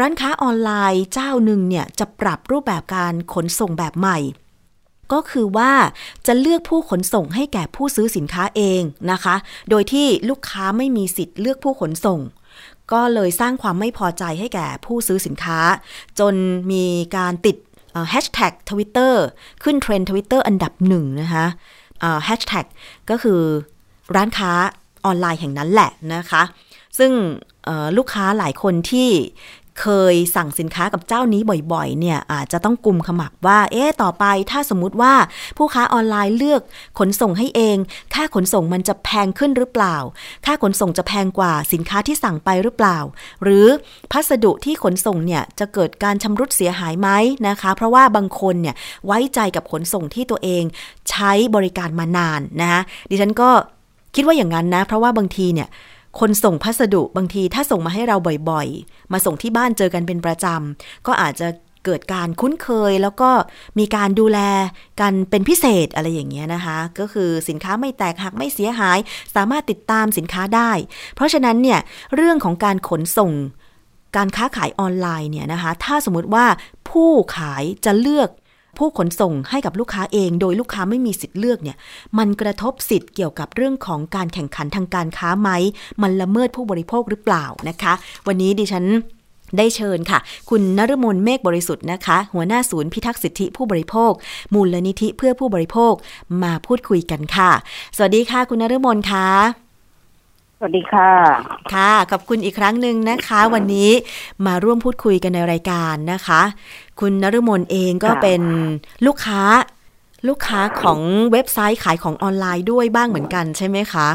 [0.00, 4.18] ร้านค้าออนไลน์เจ้าหนึ่งเนี่ย จะปรับรูปแบบการขนส่งแบบใหม่
[5.12, 5.72] ก็คือว่า
[6.26, 9.34] จะเลือกผู้ขนส่งให้แก่ผู้ซื้อสินค้าเองนะคะ
[9.70, 12.20] โดยที่ลูกค้าไม่มีสิทธิ์เลือกผู้ขนส่ง
[12.92, 15.58] ก็เลยสร้างความไม่พอใจให้แก่ผู้ซื้อสินค้า
[16.18, 16.34] จน
[16.72, 16.84] มี
[17.16, 17.56] การติด
[18.10, 19.24] แฮชแท็กทวิตเตอร์
[19.62, 21.46] ขึ้นเทรนด์ทวิตเตอร์อันดับหนึ่งนะคะ
[22.24, 22.64] แฮชแท็ก
[23.10, 23.40] ก็คือ
[24.16, 24.50] ร้านค้า
[25.04, 26.42] ออนไลน์แห่งนั้นแหละนะคะ
[26.98, 27.12] ซึ่ง
[27.96, 29.08] ลูกค้าหลายคนที่
[29.80, 31.40] เคยสั่งสินค้ากับเจ้านี้
[31.72, 35.14] บ่อยๆ เนี่ยอาจจะต้องกลุ่มขมักว่า เอ๊ะ ต่อไปถ้าสมมุติว่า
[35.56, 36.62] ผู้ค้าออนไลน์เลือก
[36.98, 37.76] ขนส่งให้เอง
[38.14, 39.96] ค่าขนส่งมันจะแพงขึ้นหรือเปล่า
[40.46, 42.98] ค่าขนส่งจะแพงกว่าสินค้าที่สั่งไปหรือเปล่า
[43.42, 43.66] หรือ
[44.12, 47.08] พัสดุที่ขนส่งเนี่ยจะเกิดการชำรุดเสียหายไหม
[47.48, 48.74] นะคะ เพราะว่าบางคนเนี่ย
[49.06, 50.62] ไว้ใจกับขนส่งที่ตัวเอง
[51.10, 53.50] ใช้บริการมานานนะคะดิฉันก็
[54.14, 55.68] คิดว่าอย่างนั้นนะ เพราะว่าบางทีเนี่ย
[56.18, 58.16] คนส่งพัสดุบางทีถ้าส่งมาให้เรา
[58.50, 61.48] บ่อยๆ มาส่งที่บ้านเจอกันเป็นประจำ ก็อาจจะ
[61.84, 63.30] เกิดการคุ้นเคยแล้วก็
[63.78, 64.38] มีการดูแล
[65.00, 68.98] กันเป็นพิเศษอะไรอย่างเงี้ยนะคะ ก็คือสินค้าไม่แตกหักไม่เสียหาย
[69.34, 70.70] สามารถติดตามสินค้าได้
[71.14, 71.80] เพราะฉะนั้นเนี่ย
[72.16, 73.32] เรื่องของการขนส่ง
[74.16, 76.46] การค้าขายออนไลน์เนี่ยนะคะ ถ้าสมมติว่า
[76.90, 78.28] ผู้ขายจะเลือก
[78.78, 81.76] ผู้ขนส่งให้กับลูกค้าเอง โดยลูกค้าไม่มีสิทธิ์เลือกเนี่ย
[82.18, 85.50] มันกระทบสิทธิ์เกี่ยวกับเรื่องของการแข่งขันทางการค้าไหม
[86.02, 87.92] มันละเมิดผู้บริโภคหรือเปล่านะคะ
[88.26, 88.84] วันนี้ดิฉัน
[89.58, 90.18] ได้เชิญค่ะ
[90.50, 94.12] คุณนฤมลเมฆบริสุทธิ์นะคะ หัวหน้าศูนย์พิทักษ์สิทธิผู้บริโภค
[94.54, 95.92] มูลนิธิเพื่อผู้บริโภค
[96.42, 97.50] มาพูดคุยกันค่ะ
[97.96, 99.28] สวัสดีค่ะคุณนฤมลค่ะ
[100.62, 101.10] สวัสดีค่ะ
[101.74, 103.90] ค่ะ ขอบคุณอีกครั้งหนึ่งนะคะ วันนี้
[104.46, 106.42] มาร่วมพูดคุยกันในรายการนะคะ
[107.00, 108.42] คุณนฤมลเองก็เป็น
[109.06, 109.42] ลูกค้า
[110.28, 111.00] ลูกค้าของ
[111.32, 114.08] เว็บไซต์ขายของออนไลน์ด้วยบ้างเหมือนกันใช่ไหมคะ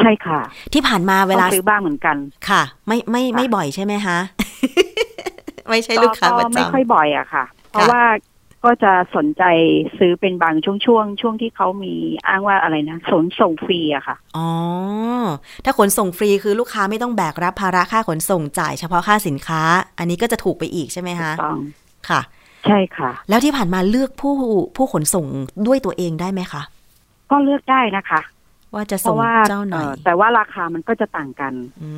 [0.00, 0.40] ใช่ค่ะ
[0.72, 2.16] ที่ผ่านมาเวลาซื้อบ้างเหมือนกัน
[2.48, 4.18] ค่ะ ไม่ไม่ไม่บ่อยใช่ไหมคะ
[5.68, 8.02] ไม่ใช่ลูกค้าประจำไม่ค่อยบ่อยอะค่ะ เพราะว่า
[8.64, 9.44] ก็จะสนใจ
[9.98, 11.94] ซื้อเป็นบางช่วงช่วงช่วงที่เขามี
[12.28, 14.48] อ้างว่าอะไรนะสนส่งฟรีอะค่ะ อ๋อ
[15.64, 19.62] ถ้าขนส่งฟรีคือลูกค้าไม่ต้องแบกรับภาระค่าขนส่งจ่ายเฉพาะค่าสินค้า
[19.98, 21.58] อันนี้ก็จะถูกไปอีกใช่ไหมคะต้อง
[22.08, 22.20] ค่ะ
[22.66, 24.36] ใช่ค่ะ แล้วที่ผ่านมาเลือกผู้
[24.76, 25.26] ผู้ขนส่ง
[25.66, 26.62] ด้วยตัวเองได้ไหมคะ
[27.30, 28.20] ก็เลือกได้นะคะ
[28.74, 31.90] ว่าจะเพส่งราะว่าเจ้าไหนเอ่อแต่ว่าราคามันก็จะต่างกัน อื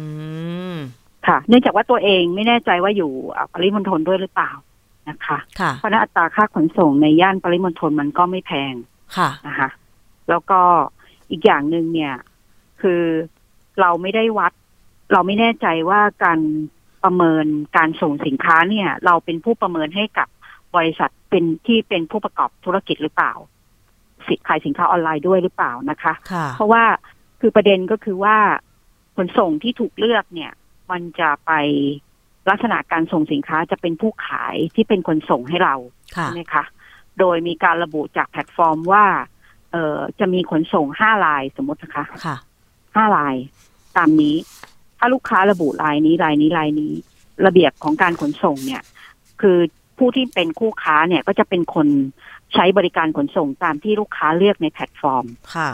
[0.74, 0.76] ม
[1.26, 4.50] ค่ะ เนื่องจากว่าตัวเองไม่แน่ใจว่าอยู่อะปริมณฑลด้วยหรือเปล่า
[5.08, 8.74] นะคะค่ะเพราะฉะนั้นอัตราค่าขนส่งในย่านปริมณฑลมันก็ไม่แพง
[9.16, 9.68] ค่ะนะคะ
[10.28, 10.60] แล้วก็
[11.30, 12.14] อีกอย่างหนึ่งเนี่ย
[12.82, 13.02] คือ
[13.80, 14.52] เราไม่ได้วัด
[15.12, 16.38] เราไม่แน่ใจว่าการ
[17.04, 20.28] ประเมินการส่งสินค้าเนี่ย เราเป็นผู้ประเมินให้กับ
[20.76, 23.32] บริษัทเป็นที่เป็นผู้ประกอบธุรกิจหรือเปล่า
[24.26, 26.84] สิขายสินค้าออนไลน์ด้วยหรือเปล่านะคะค่ะเพราะว่า
[27.40, 28.36] คือประเด็นก็คือว่า
[29.16, 30.52] ขนส่งที่ถูกเลือกเนี่ย
[30.90, 31.52] มันจะไป
[32.50, 35.74] ลักษณะการส่งสินค้าจะเป็นผู้ขายที่เป็นคนส่งให้เรา
[36.16, 36.64] ค่ะใช่ไหมคะ
[37.18, 39.04] โดยมีการระบุจากแพลตฟอร์มว่า
[39.72, 42.36] เอ่อจะมีขนส่งห้าลายสมมตินะคะค่ะ
[42.96, 43.34] ห้าลาย
[43.96, 44.36] ตามนี้
[45.02, 46.92] ถ้าลูกค้าระบุลายนี้ลายนี้ลายนี้
[47.46, 48.82] ระเบียบของการขนส่งเนี่ย
[49.40, 49.58] คือ
[49.98, 51.86] ผู้ที่เป็นคู่ค้าเนี่ยก็จะเป็นคน
[52.54, 55.70] ใช้บริการขนส่งตามที่ลูกค้าเลือกในแพลตฟอร์มค่ะ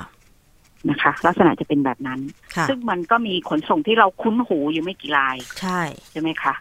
[0.90, 2.20] นะคะ ลักษณะจะเป็นแบบนั้น
[2.56, 6.54] ค่ะซึ่งมันก็มีขนส่งที่เราคุ้นหูอยู่ไม่กี่ราย ใช่ใช่ไหมคะ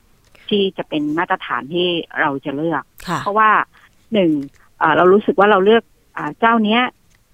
[0.50, 1.88] ที่จะเป็นมาตรฐานที่
[2.22, 3.50] เราจะเลือกค่ะเพราะว่า
[4.14, 4.32] หนึ่ง
[4.80, 5.84] เอ่อเรารู้สึกว่าเราเลือก
[6.18, 6.82] อาเจ้าเนี้ย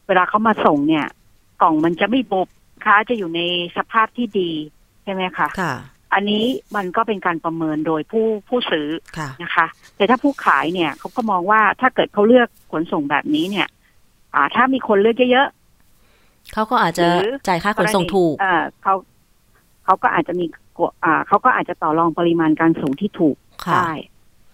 [0.07, 1.05] เวลาเขามาส่งเนี่ย
[1.61, 2.47] กล่องมันจะไม่บุบ
[2.83, 3.41] ค้าจะอยู่ใน
[3.77, 4.51] สภาพที่ดี
[5.03, 5.73] ใช่ไหมคะค่ะ
[6.13, 8.87] อันนี้มันก็เป็นการประเมินโดยผู้ผู้ซื้อ
[9.17, 9.65] ค่ะนะคะ
[9.97, 13.67] แต่ถ้าผู้ขายเนี่ยเขาก็มองว่าถ้าเกิดเขาเลือกขนส่งแบบนี้เนี่ย
[14.35, 15.47] อ่า ถ้ามีคนเลือกเยอะ
[16.53, 18.93] เขาก็อาจจะหรือจ่ายค่าขนส่งถูกเออเขา
[19.85, 20.45] เขาก็อาจจะมี
[20.77, 23.35] กฎอ่าเขาก็อาจจะต่อรองปริมาณการส่งที่ถูก
[23.65, 23.91] ค่ะได้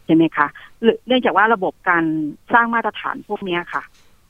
[0.05, 0.47] ใช่ไหมคะ
[0.81, 2.03] หรือเนื่องจากว่าระบบการ
[2.53, 3.83] สร้างมาตรฐานพวกเนี้ยค่ะ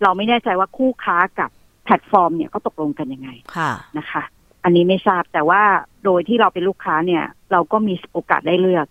[0.04, 1.50] เราไม่แน่ใจว่าคู่ค้ากับ
[1.84, 4.24] แพลตฟอร์มเนี่ยเขาตกลงกันยังไงค่ะนะคะ
[4.64, 5.62] อันนี้ไม่ทราบแต่ว่า
[6.06, 8.86] โดยที่เราเป็นลูกค้าเนี่ย เราก็มีโอกาสได้เลือก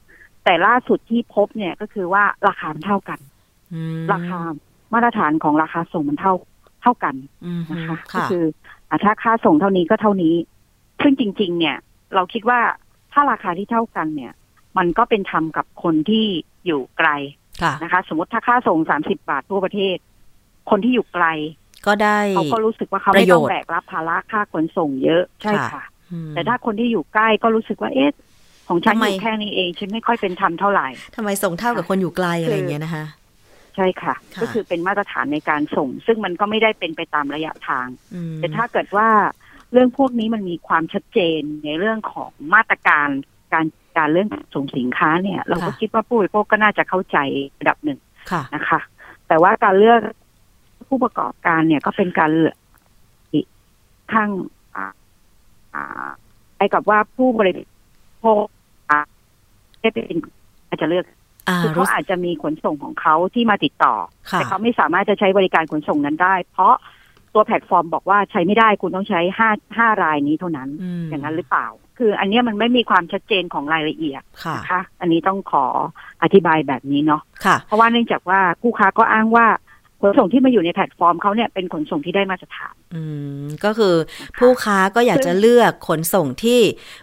[0.44, 3.18] แต่ล่าสุดที่พบเนี่ยก็คือว่าราคามันเท่ากัน
[3.72, 4.38] อืมราคา
[4.92, 6.34] มาตรฐานของราคาส่งมันเท่า
[6.82, 8.44] เท่ากันอืมนะคะก็ค่ะคือ
[8.88, 10.34] อะถ้าค่าส่งเท่านี้ก็เท่านี้
[11.02, 11.76] ซึ่งจริง ๆ เนี่ย
[12.14, 12.60] เราคิดว่า
[13.12, 14.32] ถ้าราคาที่เท่ากันเนี่ย
[14.78, 16.24] มันก็เป็นธรรมกับคนที่
[16.66, 17.08] อยู่ไกล
[17.62, 19.96] ค่ะนะคะ สมมติถ้าค่าส่งสามสิบาททั่วประเทศ
[20.70, 21.26] คนที่อยู่ไกล
[21.86, 28.10] ก็ได้เขาก็รู้สึกว่าเขาปไม่ระโยต้องชน์แบกรับภาระค่าขนส่งเยอะใช่ค่ะค่ะอืมแต่ถ้าคนที่อยู่ใกล้ก็รู้สึกว่าเอ๊ะ
[28.68, 33.04] ของฉันทำไมอยู่แค่นี้เองฉันไม่ค่อยเป็นธรรมเท่าไหร่ทำไมส่งเท่ากับคนอยู่ไกลอะไรอย่างเงี้ยนะคะ
[33.76, 39.08] ใช่ค่ะค่ะ ก็คือเป็นมาตรฐานในการส่ง ซึ่งมันก็ไม่ได้เป็นไปตามระยะทางอืมแต่ถ้าเกิดว่า
[39.72, 43.08] เรื่องพวกนี้มันมีความชัดเจนในเรื่องของมาตรการ
[43.52, 47.18] การการเรื่องส่งสินค้าเนี่ย เราก็คิดว่าผู้บริโภคก็น่าจะเข้าใจ
[47.60, 47.98] ระดับหนึ่ง
[48.30, 48.80] ค่ะนะคะ
[49.28, 50.00] แต่ว่าการเลือก
[50.88, 52.54] ผู้ประกอบการเนี่ยก็เป็นการเลือก
[53.32, 53.46] อีก
[54.12, 54.30] ข้าง
[54.76, 54.86] อ่า
[55.74, 56.08] อ่า
[56.56, 57.52] ไปกับว่าผู้บริ
[58.18, 58.44] โภค
[58.90, 59.00] อ่า
[59.80, 60.16] ได้เป็น
[60.68, 61.04] อาจจะเลือก
[61.48, 63.94] อ่าคือเขารู้สึกอาจจะมีขนส่งของเขาที่มาติดต่อ
[64.30, 66.74] ค่ะแต่เขาไม่สามารถจะใช้บริการขนส่งนั้นได้ เพราะ
[67.34, 70.68] ตัวแพลตฟอร์มบอกว่าใช้ไม่ได้คุณต้องใช้ห้าห้ารายนี้เท่านั้น
[71.00, 71.66] มอย่างนั้นหรือเปล่า
[71.98, 75.66] คืออันเนี้ยมันไม่มีความชัดเจนของรายละเอียดค่ะนะคะอันนี้ต้องขอ
[76.22, 79.46] อธิบายแบบนี้เนาะค่ะเพราะว่าเนื่องจากว่าผู้ค้าก็อ้างว่า
[80.02, 83.02] ขนส่งที่มาอยู่ในแพลตฟอร์มเขาเนี่ยเป็นขนส่งที่ได้มาตรฐาน อื
[83.42, 83.94] ม ก็คือ
[84.38, 86.60] ผู้ค้าก็อยากจะเลือกขนส่งที่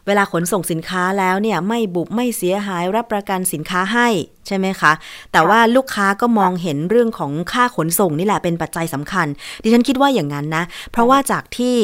[0.08, 4.08] เวลาขนส่งสินค้าแล้วเนี่ย ไม่บุบไม่เสียหายรับประกันสินค้าให้
[4.48, 4.92] ใช่ไหมคะ
[5.32, 9.28] แต่ว่าลูกค้าก็มองเห็นเรื่องของค่าขนส่งนี่แหละเป็นปัจจัยสำคัญ
[9.64, 11.76] ดิฉันคิดว่าอย่างนั้นนะ เพราะว่าจากที่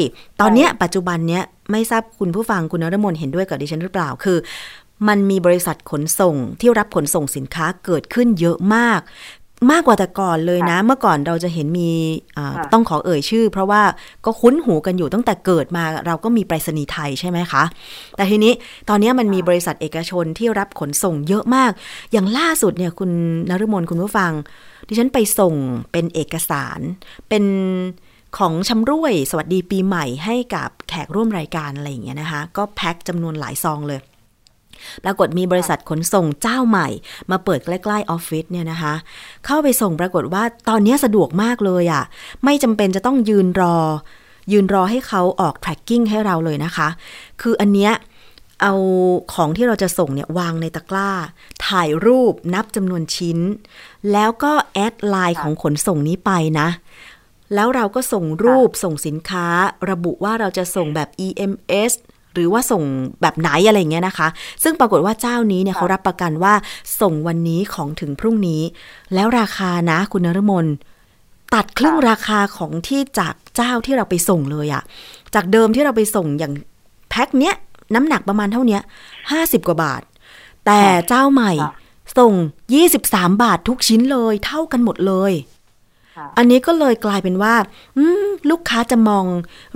[0.41, 4.37] ตอนเนี้ยปัจจุบันเนี้ยไม่ทราบคุณผู้ฟังคุณนรมนเห็นด้วยกับดิฉันหรือเปล่าคือ
[5.07, 8.99] มันมีบริษัทขนส่งที่รับขนส่งสินค้าเกิดขึ้นเยอะมาก
[9.71, 11.89] มากกว่าแต่ก่อนเลยนะ เมื่อก่อนเราจะเห็นมี
[12.37, 13.81] อ่าค่ะต้องขอเอ่ยชื่อ เพราะว่า
[14.25, 17.63] ก็คุ้นหูกันอยู่ตั้งแต่เกิดมาเราก็มีไปรษณีย์ไทยใช่ไหมคะ
[18.17, 18.53] แต่ทีนี้
[18.89, 21.71] ตอนนี้มันมีบริษัทเอกชนที่รับขนส่งเยอะมาก
[22.11, 23.11] อย่างล่าสุดเนี่ยคุณ
[23.49, 24.31] นฤมลคุณผู้ฟัง
[24.87, 25.53] ดิฉันไปส่ง
[25.91, 26.79] เป็นเอกสาร
[27.29, 27.43] เป็น
[28.37, 33.99] ของชำร่วยสวัสดีปีใหม่ให้กับแขกร่วมรายการอะไรอย่างเงี้ยนะคะ ก็แพ็คจำนวนหลายซองเลย
[35.03, 36.87] ปรากฏมีบริษัทขนส่งเจ้าใหม่
[37.31, 38.93] มาเปิดใกล้ๆออฟฟิศเนี่ยนะคะ
[39.45, 42.03] เข้าไปส่งปรากฏว่าตอนนี้สะดวกมากเลยอะ่ะ
[42.43, 43.77] ไม่จำเป็นจะต้องยืนรอ
[44.51, 46.87] ยืนรอให้เขาออก tracking ให้เราเลยนะคะ
[47.41, 47.93] คืออันเนี้ย
[48.61, 48.73] เอา
[49.33, 51.11] ของที่เราจะส่งเนี่ยวางในตะกร้า
[51.67, 53.39] ถ่ายรูปนับจำนวนชิ้น
[54.11, 56.67] แล้วก็แอดไลน์ของขนส่งนี้ไปนะ
[57.55, 59.47] แล้วเราก็ส่งรูปส่งสินค้า
[59.89, 61.91] ระบุว่าเราจะส่งแบบ EMS
[62.33, 62.83] หรือว่าส่ง
[63.21, 64.27] แบบไหนอะไรเงี้ยนะคะ
[64.63, 66.53] ซึ่งปรากฏว่าเจ้านี้เนี่ยเขารับประกันว่า
[67.01, 68.61] ส่งวันนี้ของถึงพรุ่งนี้
[69.13, 70.65] แล้วราคานะคุณนรมน
[71.53, 74.83] ตัดครึ่งราคาของที่จากเจ้าที่เราไปส่งเลยอะ
[75.35, 76.53] จากเดิมที่เราไปส่งอย่าง
[77.09, 77.55] แพ็คเนี้ย
[77.95, 78.81] น้ำหนักประมาณเท่าเนี้ย
[79.31, 80.01] ห้าสิบกว่าบาท
[80.65, 81.71] แต่เจ้าใหม่ค่ะ
[82.17, 82.33] ส่ง
[82.87, 85.60] 23บาททุกชิ้นเลย เท่ากันหมดเลยค่ะ
[86.37, 87.55] อันนี้ก็เลยกลายเป็นว่า
[87.97, 89.25] อืมลูกค้าจะมอง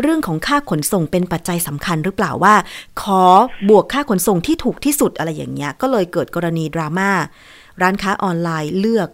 [0.01, 2.55] เรื่องของค่าขนส่งเป็นปัจจัยสำคัญหรือเปล่าว่า
[3.01, 3.23] ขอ
[3.69, 7.09] บวกค่าขนส่งที่ถูกที่สุดอะไรอย่างเงี้ย ก็เลยเกิดกรณีดราม่า
[7.81, 9.09] ร้านค้าออนไลน์เลือก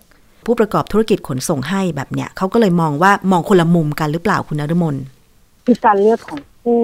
[0.46, 4.96] ผู้ประกอบธุรกิจขนส่งให้แบบเนี้ยเขาก็เลยมองว่ามองคนละมุมกันหรือเปล่าคุณนฤมล
[5.66, 6.80] คือการเลือกของผู้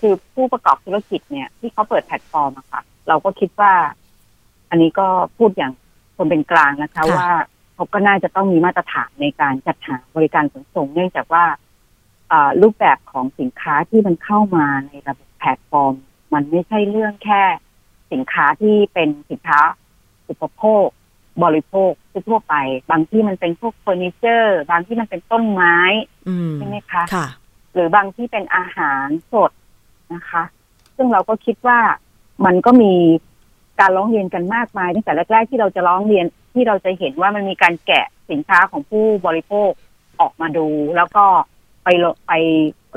[0.00, 3.72] คือผู้ประกอบธุรกิจเนี่ย ที่เขาเปิดแพลตฟอร์มอะค่ะ เราก็คิดว่า
[4.70, 5.72] อันนี้ก็พูดอย่าง
[6.16, 7.28] คนเป็นกลางนะคะค่ะว่า
[7.82, 11.44] เขาก็น่าจะต้องมีมาตรฐานในการจัดหาบริการขนส่ง เนื่องจากว่า
[12.62, 15.94] รูปแบบของสินค้าที่มันเข้ามาในระบบแพลตฟอร์ม
[16.34, 17.42] มันไม่ใช่เรื่องแค่
[18.12, 19.60] สินค้าที่เป็นสินค้า
[20.28, 20.84] อุปโภค
[21.44, 21.90] บริโภค
[22.28, 22.54] ทั่วไป
[22.90, 25.76] บางที่มันเป็นพวกเฟอร์นิเจอร์ บางที่มันเป็นต้นไม้
[26.54, 27.26] ใช่ไหมคะคะ
[27.72, 29.50] หรือบางที่เป็นอาหารสด
[30.14, 30.42] นะคะ
[30.96, 31.80] ซึ่งเราก็คิดว่า
[32.44, 32.94] มันก็มี
[33.80, 39.70] การร้องเรียนกันมากมายตั้งแต่แรกๆที่เราจะร้องเรียนที่เราจะเห็นว่ามันมีการแกะสินค้าของผู้บริโภค
[40.20, 41.24] ออกมาดู แล้วก็
[41.84, 42.32] ไปลงไป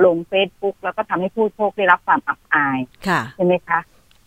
[0.05, 3.79] ลงเฟซบุ๊กแล้วก็ทำให้ผู้บริโภคได้รับความอับอายค่ะใช่ไหมคะ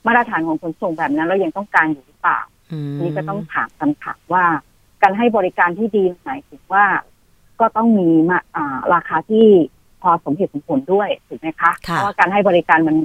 [0.06, 2.40] มาตรฐานของขนส่งแบบนั้น เรายังต้องการอยู่หรือเปล่า
[2.72, 4.44] อืมนี่ก็ต้องถามคำถามว่า
[5.02, 6.84] การให้บริการที่ดีหมายถึงว่า
[7.60, 9.46] ก็ต้องมีมาอ่าราคาที่
[10.02, 12.96] พอสมเหตุสมผลด้วยถูกไหมคะค่ะเพราะว่าการให้บริการมัน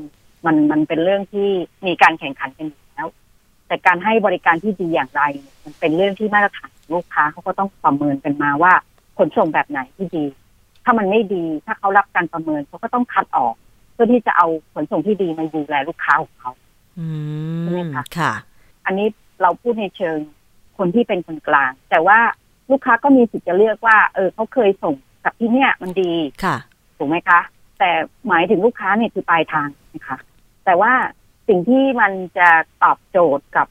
[0.46, 1.50] มันมันเป็นเรื่องที่
[1.86, 2.83] มีการแข่งขันกันอยู่
[3.74, 5.22] แล้วแต่การให้บริการที่ดีอย่างไร
[5.64, 8.74] มันเป็นเรื่องที่มาตรฐานของลูกค้าเขาก็ต้องประเมินกันมาว่า
[9.18, 10.26] ขนส่งแบบไหนที่ดี
[10.84, 13.56] ถ้ามันไม่ดีถ้าเขารับการประเมินเขาก็ต้องคัดออก
[13.94, 16.52] เพื่อที่จะเอาขนส่งที่ดีมาดูแลลูกค้าของเขา
[17.00, 17.08] อื
[17.62, 18.32] ใช่ไหมมคะค่ะ
[18.86, 19.08] อันนี้
[19.42, 20.18] เราพูดในเชิง
[20.78, 22.20] คนที่เป็นคนกลาง แต่ว่า
[22.72, 26.12] ลูกค้าก็มีสิทธิ์จะเลือกว่า เออเขาเคยส่งกับที่เนี่ยมันดี
[26.44, 26.56] ค่ะ
[26.98, 27.40] ถูกไหมคะ
[27.80, 27.90] แต่
[28.28, 30.18] หมายถึงลูกค้าเนี่ยคือปลายทางนะคะ
[30.66, 30.94] แต่ว่า
[31.48, 32.50] สิ่งที่มันจะ
[32.84, 33.68] ตอบโจทย์กับ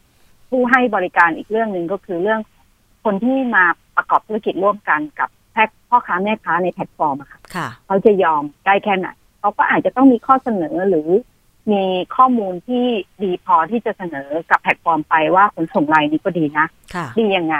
[0.50, 2.40] ผู้ให้บริการอีกเรื่องหนึ่งก็คือเรื่อง
[3.04, 3.64] คนที่มา
[3.96, 9.08] ประกอบธุรกิจร่วมกันกับแพ็คพ่อค้าแม่ค้าในแพลตฟอร์มอะค่ะค่ะ เขาจะยอมได้แค่ไหน
[9.40, 11.08] เขาก็อาจจะต้องมีข้อเสนอหรือ
[11.72, 11.82] มี
[12.16, 12.85] ข้อมูลที่
[13.22, 17.56] ดีพอที่จะเสนอกับแพลตฟอร์มไปว่าขนส่งรายนี้ก็ดีนะค่ะดียังไง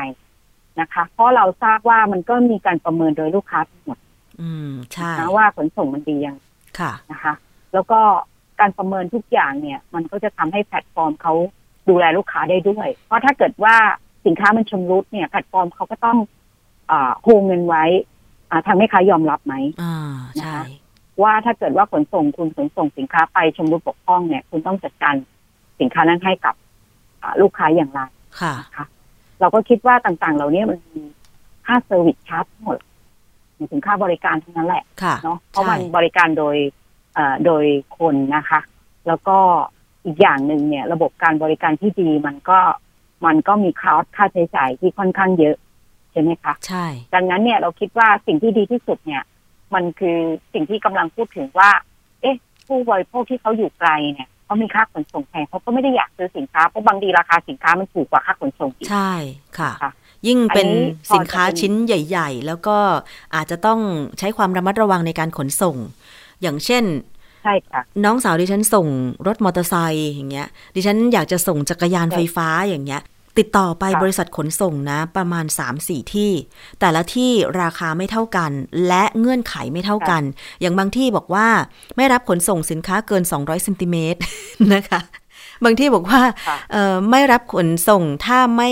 [0.81, 3.99] นะคะ เพราะเราทราบว่ามันก็มีการประเมินโดยลูกค้าทั้งหมด
[4.43, 6.37] อืมใช่นะว่าขนส่งมันดียัง
[6.79, 7.35] ค่ะนะคะ
[7.73, 8.01] แล้วก็
[8.61, 11.35] การประเมินทุกอย่างเนี่ย มันก็จะทำให้แพลตฟอร์มเขา
[11.89, 13.77] ดูแลลูกค้าได้ด้วย เพราะถ้าเกิดว่า
[14.27, 16.19] สินค้ามันชำรุดเนี่ยแพลตฟอร์มเขาก็ต้อง
[16.91, 17.85] อ่าโฮเงินไว้
[18.51, 19.97] อ่าทางแม่ค้ายอมรับไหมอ่า
[20.41, 20.59] ใช่
[21.23, 25.15] ว่าถ้าเกิดว่าขนส่งคุณขนส่งสินค้าไปชำรุดบกพร่องเนี่ย คุณต้องจัดการ
[25.81, 26.55] สินค้านั้นให้กับ
[27.23, 28.01] อ่าลูกค้าอย่างไร
[28.41, 28.87] ค่ะนะคะ
[29.41, 31.03] เราก็คิดว่าต่างๆ เหล่านี้มันมี
[31.67, 32.79] ค่า service charge ทั้งหมด
[33.55, 36.82] หมายถึงค่าบริการทั้งนั้นแหละค่ะเนาะเพราะใช่มันบริการโดยเอ่อ
[37.45, 37.65] โดย
[37.99, 38.61] คนนะคะ
[39.07, 39.39] แล้วก็
[40.05, 42.59] อีกอย่างหนึ่งเนี่ย ระบบการบริการที่ดีมันก็
[43.27, 45.57] มันก็มี cost ค่าใช้จ่ายที่ค่อนข้างเยอะ
[46.13, 49.23] ใช่ไหมคะ ใช่ ดังนั้นเนี่ยเราคิดว่าสิ่งที่ดีที่สุดเนี่ย
[49.75, 50.19] มันคือ
[50.53, 51.71] สิ่งที่กำลังพูดถึงว่า
[52.21, 59.13] เอ๊ะ ผู้บริโภคที่เขาอยู่ไกลเนี่ยเขามีค่าขนส่งแพงเขาก็ไม่ได้อยากซื้อสินค้าเพราะบางทีราคาสินค้ามันถูกกว่าค่าขนส่งอีกใช่
[59.59, 59.93] ค่ะค่ะ
[60.27, 62.77] ยิ่งเป็นอันนี้พอสินค้าจะเป็นชิ้นใหญ่ ๆ แล้วก็
[63.35, 63.81] อาจจะต้อง
[64.19, 65.77] ใช้ความระมัดระวังในการขนส่ง
[66.43, 66.85] อย่างเช่น
[67.43, 68.87] ใช่ค่ะน้องสาวดิฉันส่ง
[69.27, 73.03] รถมอเตอร์ไซค์อย่างเงี้ย ดิฉันอยากจะส่งจักรยานไฟฟ้าอย่างเงี้ย
[73.39, 75.45] ติดต่อไปค่ะบริษัทขนส่งนะ ประมาณ
[75.79, 76.31] 3-4 ที่
[76.81, 77.31] แต่ละที่
[77.63, 78.51] ราคาไม่เท่ากัน
[78.89, 80.23] และเงื่อนไขไม่เท่ากัน
[80.61, 81.49] อย่างบางที่บอกว่า
[81.97, 84.21] ไม่รับขนส่งสินค้าเกิน 200เซนติเมตร
[84.75, 85.01] นะคะ
[85.65, 88.71] บางที่บอกว่าค่ะเอ่อไม่รับขนส่งถ้าไม่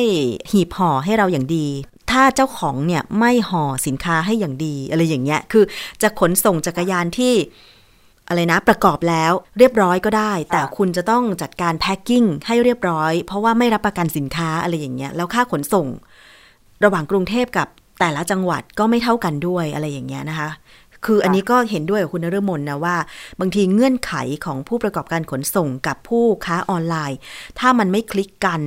[0.51, 1.67] หีบห่อให้เราอย่างดี
[2.11, 5.65] ถ้าเจ้าของเนี่ยไม่ห่อสินค้าให้อย่างดี อะไรอย่างเงี้ย คือ
[6.03, 7.35] จะขนส่งจักรยานที่
[8.29, 15.87] อะไรนะประกอบแล้วเรียบร้อยก็ได้ แต่คุณจะต้องจัดการแพ็คกิ้งให้เรียบร้อย เพราะว่าไม่รับประกันสินค้าอะไรอย่างเงี้ยแล้วค่าขนส่ง
[16.85, 17.69] ระหว่างกรุงเทพกับ
[18.01, 20.51] แต่ละจังหวัดก็ไม่เท่ากันด้วยอะไรอย่างเงี้ยนะคะ
[21.05, 22.97] คืออันนี้ก็เห็นด้วยกับคุณนฤมลนะว่า
[23.41, 27.19] บางทีเงื่อนไขของผู้ประกอบการขนส่งกับผู้ค้าออนไลน์
[27.59, 28.61] ถ้ามันไม่คลิกกัน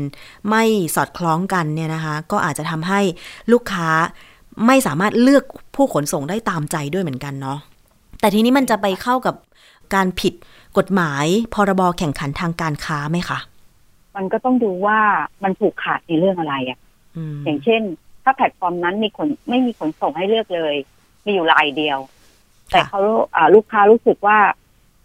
[0.49, 0.63] ไม่
[0.95, 3.01] สอดคล้องกันเนี่ยนะคะ ก็อาจจะทำให้
[3.51, 3.89] ลูกค้า
[4.67, 5.43] ไม่สามารถเลือก
[5.75, 7.59] ผู้ขนส่งได้ตามใจด้วยเหมือนกันเนาะ
[8.19, 9.35] แต่ทีนี้มันจะไปเข้ากับ
[9.95, 10.33] การผิด
[10.77, 13.39] กฎหมายพรบแข่งขันทางการค้าไหมคะ
[14.15, 14.99] มันก็ต้องดูว่า
[15.43, 16.79] มันผูกขาดในเรื่องอะไรอะ
[17.17, 17.81] อืมอย่างเช่น
[18.23, 20.75] ถ้าแพลตฟอร์มนั้นมีขนไม่มีขนส่งให้เลือกเลย
[21.25, 21.99] มีอยู่รายเดียว
[22.73, 23.01] แต่เขา
[23.35, 24.37] อ่าลูกค้ารู้สึกว่า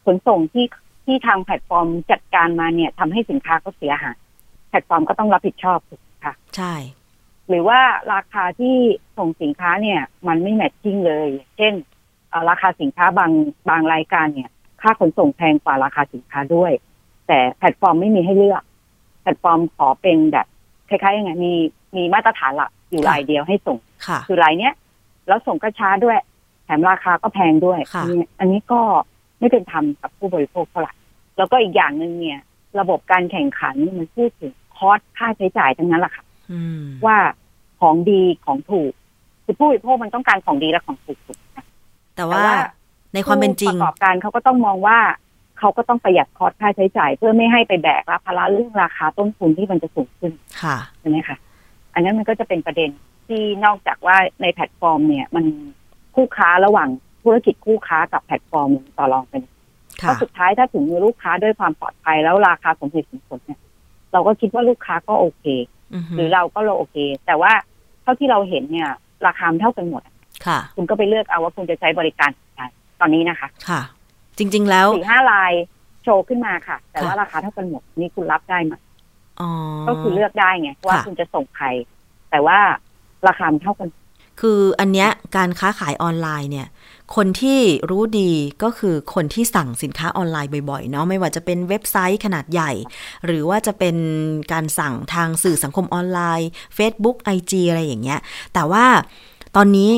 [0.04, 0.66] ขนส่งที่
[1.04, 4.16] ที่ทางแพลตฟอร์มจัดการมาเนี่ยทำให้สินค้าเขาเสียหาย
[4.68, 6.74] แพลตฟอร์มก็ต้องรับผิดชอบถูกไหมคะใช่
[7.48, 7.80] หรือว่า
[8.14, 8.76] ราคาที่
[9.18, 11.74] ส่งสินค้าเนี่ย มันไม่ matching เลย เช่น
[12.30, 13.32] เอ่อราคาสินค้าบาง
[13.70, 14.50] บางรายการเนี่ย
[14.82, 16.72] ค่าขนส่งแพงกว่าราคาสินค้าด้วย
[17.28, 18.62] แต่แพลตฟอร์มไม่มีให้เลือก
[19.22, 20.46] แพลตฟอร์มขอเป็นแบบ
[20.88, 21.52] คล้ายๆยังไงมี
[21.96, 24.74] มีมาตรฐานหลักอยู่รายเดียวให้ส่งค่ะคือรายเนี้ย
[25.28, 26.18] แล้วส่งก็ช้าด้วย
[26.68, 28.80] แถมราคาก็แพงด้วยค่ะอันนี้อันนี้ก็
[29.38, 30.94] ไม่เป็นธรรมกับผู้บริโภคเท่าไหร่
[31.36, 32.40] แล้วก็อีกอย่างหนึ่งเนี่ย
[32.80, 37.18] ระบบการแข่งขันมันพูดถึง cost ค่าใช้จ่ายทั้งนั้นแหละค่ะอืมว่า
[37.80, 38.92] ของดีของถูก
[39.44, 41.58] คือผู้บริโภคมันต้องการของดีและของถูกถูกไหม
[42.16, 42.44] แต่ว่า
[43.14, 44.98] ในความเป็นจริงผู้ประกอบการเขาก็ต้องมองว่า
[45.58, 51.36] เขาก็ต้องประหยัด cost ค่าใช้จ่าย เพื่อไม่ให้ไปแบกรับภาระเรื่องราคาต้นทุนที่มันจะสูงขึ้นค่ะใช่ไหมคะ
[51.94, 52.90] อันนั้นมันก็จะเป็นประเด็น
[53.28, 55.44] ที่นอกจากว่าในแพลตฟอร์มเนี่ย มัน
[56.18, 56.88] คู่ค้าระหว่าง
[57.22, 63.60] ธุรกิจคู่ค้ากับแพลตฟอร์มต่อรองกันค่ะราะสุดท้ายถ้าถึงมือลูกค้าด้วยความปลอดภัยแล้วราคาสมเหตุสมผลเนี่ย
[64.12, 65.44] เราก็คิดว่าลูกค้าก็โอเค
[65.94, 67.52] อือฮึหรือเราก็เราโอเค แต่ว่า
[68.02, 68.90] เท่าที่เราเห็นเนี่ย
[69.26, 70.02] ราคามันเท่ากันหมด
[70.46, 72.62] ค่ะคุณก็ไปเลือกเอาว่าคุณจะใช้บริการอะไร
[73.00, 73.80] ตอนนี้นะคะ ค่ะ
[74.38, 75.52] จริง ๆ แล้วสี่ห้าลาย
[76.02, 78.74] โชว์ขึ้นมาค่ะ แต่ว่าค่ะราคาเท่ากันหมดนี่คุณรับได้ไหม
[79.40, 79.50] อ๋อ
[79.88, 81.66] ก็คือเลือกได้ไงว่าค่ะคุณจะส่งใคร
[82.30, 82.58] แต่ว่า
[83.28, 83.88] ราคามันเท่ากัน
[84.40, 86.68] คืออันเนี้ยการค้าขายออนไลน์เนี่ย
[87.16, 87.60] คนที่
[87.90, 92.72] รู้ดีก็คือคนที่สั่งสินค้าออนไลน์บ่อยๆเนาะไม่ว่าจะเป็นเว็บไซต์ขนาดใหญ่
[93.26, 93.96] หรือว่าจะเป็น
[94.52, 96.48] การสั่งทางสื่อสังคมออนไลน์
[96.78, 98.20] Facebook IG อะไรอย่างเงี้ย
[98.54, 98.86] แต่ว่า
[99.56, 99.90] ตอนนี้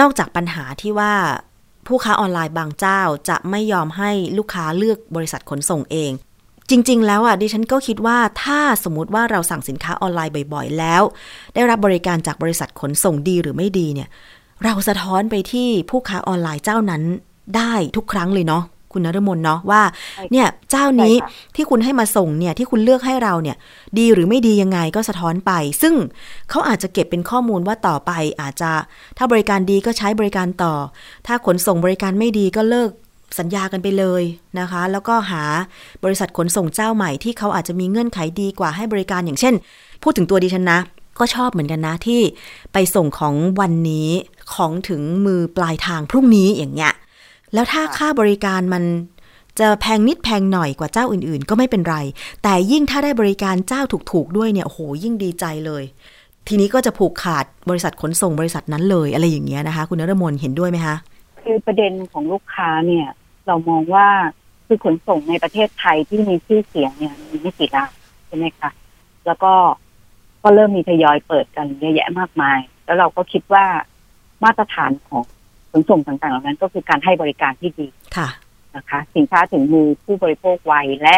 [0.00, 1.12] นอกจากปัญหาที่ว่า
[1.86, 6.12] ผู้ค้าออนไลน์บางเจ้าจะไม่ยอมให้ลูกค้าเลือกบริษัทขนส่งเอง
[6.72, 11.02] จริง ๆ แล้วอะดิฉันก็คิดว่าถ้าสมมติว่าเราสั่งสินค้าออนไลน์บ่อย ๆ แล้ว
[11.54, 14.08] ได้รับบริการจากบริษัทขนส่งดีหรือไม่ดีเนี่ย
[14.64, 17.02] เราสะท้อนไปที่ผู้ค้าออนไลน์เจ้านั้น
[17.56, 23.56] ได้ทุกครั้งเลยเนาะคุณนรมนเนาะว่าใช่ค่ะเนี่ยเจ้านี้ใช่ค่ะที่คุณให้มาส่งเนี่ยที่คุณเลือกให้เราเนี่ย
[23.98, 25.52] ดีหรือไม่ดียังไงก็สะท้อนไป
[25.82, 25.94] ซึ่ง
[26.50, 28.10] เขาอาจจะเก็บเป็นข้อมูลว่าต่อไป
[28.40, 28.70] อาจจะ
[29.18, 30.74] ถ้าบริการดีก็ใช้บริการต่อ
[31.26, 32.90] ถ้าขนส่งบริการไม่ดีก็เลิก
[33.38, 34.22] สัญญากันไปเลย
[34.60, 35.44] นะคะ แล้วก็หา
[36.04, 39.54] บริษัทขนส่งเจ้าใหม่ที่เขาอาจจะมีเงื่อนไขดีกว่าให้บริการอย่างเช่น
[40.02, 40.80] พูดถึงตัวดิฉันนะ
[41.18, 42.20] ก็ชอบเหมือนกันนะที่
[42.72, 44.08] ไปส่งของวันนี้
[44.54, 46.92] ของถึงมือปลายทางพรุ่งนี้อย่างเงี้ย
[47.54, 48.84] แล้วถ้าค่าบริการมัน
[49.60, 51.96] จะแพงนิดแพงหน่อยกว่าเจ้าอื่นๆ ก็ไม่เป็นไร
[52.42, 55.82] แต่ยิ่งถ้าได้บริการเจ้าถูกๆด้วยเนี่ยโหยิ่งดีใจเลย
[56.48, 60.96] ทีนี้ก็จะผูกขาดบริษัทขนส่งบริษัทนั้นเลยอะไรอย่างเงี้ยนะคะ คุณนรมนเห็นด้วยไหมคะ
[61.42, 63.06] คือประเด็นของลูกค้าเนี่ย
[63.46, 64.08] เรามองว่า
[64.66, 67.90] คือขนส่งในประเทศไทยที่มีชื่อเสียงเนี่ยมีไม่กี่ราย
[68.26, 68.70] ใช่ไหมคะ
[69.26, 69.52] แล้วก็
[70.42, 73.64] ก็เริ่มมีทยอยเปิดกันเยอะแยะมากมาย แล้วเราก็คิดว่า
[74.44, 75.22] มาตรฐานของ
[75.70, 78.28] ขนส่งต่างๆเหล่านั้น ก็คือการให้บริการที่ดีค่ะ
[78.76, 81.16] นะคะ สินค้าถึงมือผู้บริโภคไวและ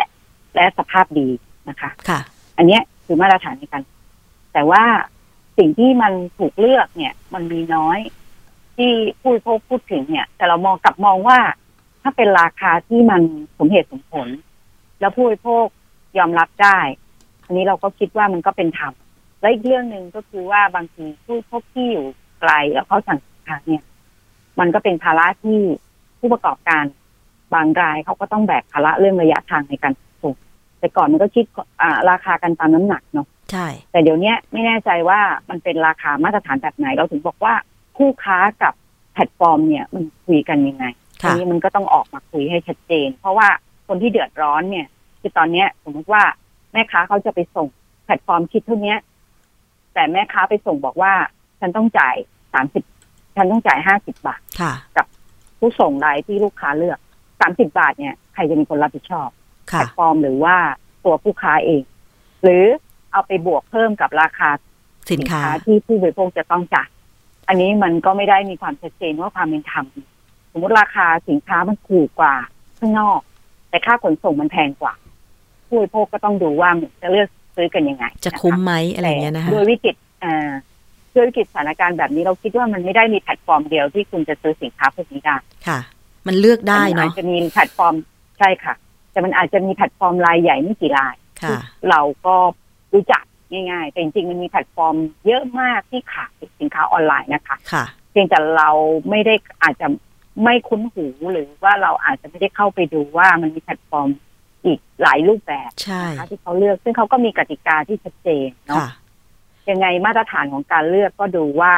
[0.55, 1.29] และสภาพดี
[1.69, 2.21] นะคะค่ะ
[2.57, 3.83] อันเนี้ยคือมาตรฐานในการ
[4.53, 4.83] แต่ว่า
[5.59, 7.99] สิ่งที่มันถูกเลือกเนี่ย มันมีน้อย
[8.77, 11.39] ที่ผู้บริโภคพูดถึงเนี่ย แต่เรามองกลับมองว่า
[12.05, 13.23] ถ้าเป็นราคาที่มัน
[13.59, 14.29] สมเหตุสมผล
[15.01, 15.67] แล้วผู้บริโภค
[16.19, 16.79] ยอมรับได้
[17.45, 18.93] อันนี้เราก็คิดว่ามันก็เป็นธรรม
[19.41, 22.07] และอีกเรื่องหนึ่งก็คือว่าบางทีผู้บริโภคที่อยู่
[22.41, 23.83] ไกลแล้วเขาสั่งสินค้าเนี่ย
[24.61, 25.59] มันก็เป็นภาระที่
[26.19, 26.85] ผู้ประกอบการ
[27.55, 29.93] บางรายเขาก็ต้องแบกภาระเรื่องระยะทางในการ
[30.23, 30.35] ส่ง
[30.81, 31.45] แต่ก่อนมันก็คิด
[31.83, 37.55] อ่าราคากันตามน้ำหนักเนาะใช่ แต่เดี๋ยวเนี้ยไม่แน่ใจว่ามันเป็นราคามาตรฐานแบบไหน เราถึงบอกว่า
[37.97, 38.75] คู่ค้ากับ
[39.13, 40.85] แพลตฟอร์มเนี่ยมันคุยกันยังไง
[41.25, 43.49] ค่ะอันนี้มันก็ต้องออกมาคุยให้ชัดเจน เพราะว่า
[43.89, 44.87] คนที่เดือดร้อนเนี่ย
[45.21, 46.23] คือตอนเนี้ย สมมติว่า
[46.73, 47.67] แม่ค้าเขาจะไปส่ง
[48.05, 48.99] แพลตฟอร์มคิดเท่าเนี้ย
[49.95, 51.13] แต่แม่ค้าไปส่งบอกว่า
[51.61, 52.15] ฉันต้องจ่าย
[52.55, 52.83] สามสิบ
[53.37, 54.73] ฉันต้องจ่ายห้าสิบบาทค่ะ
[55.59, 56.99] ผู้ส่งรายที่ลูกค้าเลือก
[57.41, 59.29] สามสิบบาทเนี่ยใครจะเป็นคนรับผิดชอบ
[59.69, 60.57] ค่ะแพลตฟอร์มหรือว่า
[61.05, 61.83] ตัวผู้ค้าเอง
[62.43, 62.65] หรือ
[63.13, 64.51] เอาไปบวกเพิ่มกับราคา
[65.11, 66.89] สินค้าที่ผู้บริโภคจะต้องจ่าย
[67.49, 69.87] อันนี้มันก็ไม่ได้มีความชัดเจนว่าความเป็นธรรม
[70.55, 72.35] สมมติราคาสินค้ามันถูกกว่า
[72.79, 73.21] ข้างนอก
[73.71, 74.95] แต่ค่าขนส่งมันแพงกว่า
[75.69, 79.95] ผู้บริโภคก็ต้องดูว่ามันจะเลือกซื้อกันยังไง จะคุ้มไหมอะไรอย่างเงี้ยนะคะโดยวิกฤต
[80.25, 80.51] อ่า
[81.15, 85.37] ด้วยวิกฤตสถานการณ์แบบนี้เราคิดว่ามันไม่ได้มีแพลตฟอร์มเดียวที่คุณจะซื้อสินค้าพวกนี้ได้
[85.67, 85.79] ค่ะ
[86.27, 87.95] มันเลือกได้แต่มัอาเนาะมีแพลตฟอร์ม
[88.39, 88.75] ใช่ค่ะ
[89.13, 91.59] แต่มันอาจจะมีแพลตฟอร์มรายใหญ่ไม่กี่รายค่ะ
[91.91, 92.35] เราก็
[92.95, 94.97] รู้จักง่ายๆ แต่จริงๆ มันมีแพลตฟอร์ม
[95.27, 98.71] เยอะมากที่ขายสินค้าออนไลน์นะคะค่ะเพียงแต่เรา
[99.11, 99.87] ไม่ได้อาจจะ
[100.43, 104.09] ไม่คุ้นหูหรือว่าเราอาจจะไม่ได้เข้าไปดูว่ามันมีแพลตฟอร์ม
[104.65, 108.89] อีกหลายรูปแบบใช่นะคะที่เขาเลือกซึ่งเขาก็มีกติกาที่ชัดเจนเนาะค่ะ
[109.71, 111.75] ยังไงมาตรฐานของการเลือกก็ดูว่า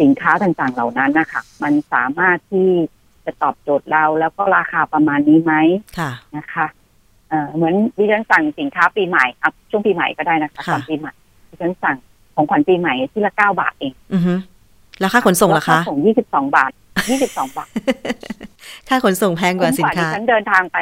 [0.00, 2.70] สินค้าต่างๆเหล่านั้นนะคะมันสามารถที่
[3.24, 5.54] จะตอบโจทย์เราแล้วก็ราคาประมาณนี้ไหม
[5.98, 6.66] ค่ะนะคะ
[7.28, 11.12] เอ่อเหมือนดิฉันสั่งสินค้าปีใหม่อัพช่วงปีใหม่ก็ได้นะคะค่ะก่อนปีใหม่
[11.48, 11.96] ดิฉันสั่ง
[12.34, 14.34] ของขวัญปีใหม่ที่ละเก้าบาทเองอือฮึ
[15.00, 16.70] แล้วค่าขนส่งล่ะคะแล้วก็ส่งยี่สิบสองบาท
[17.08, 17.68] ยี่สิบสองบาท
[18.88, 20.76] ค่าขนส่งแพงกว่าสินคุ้มค้าดิฉันเดินทางไป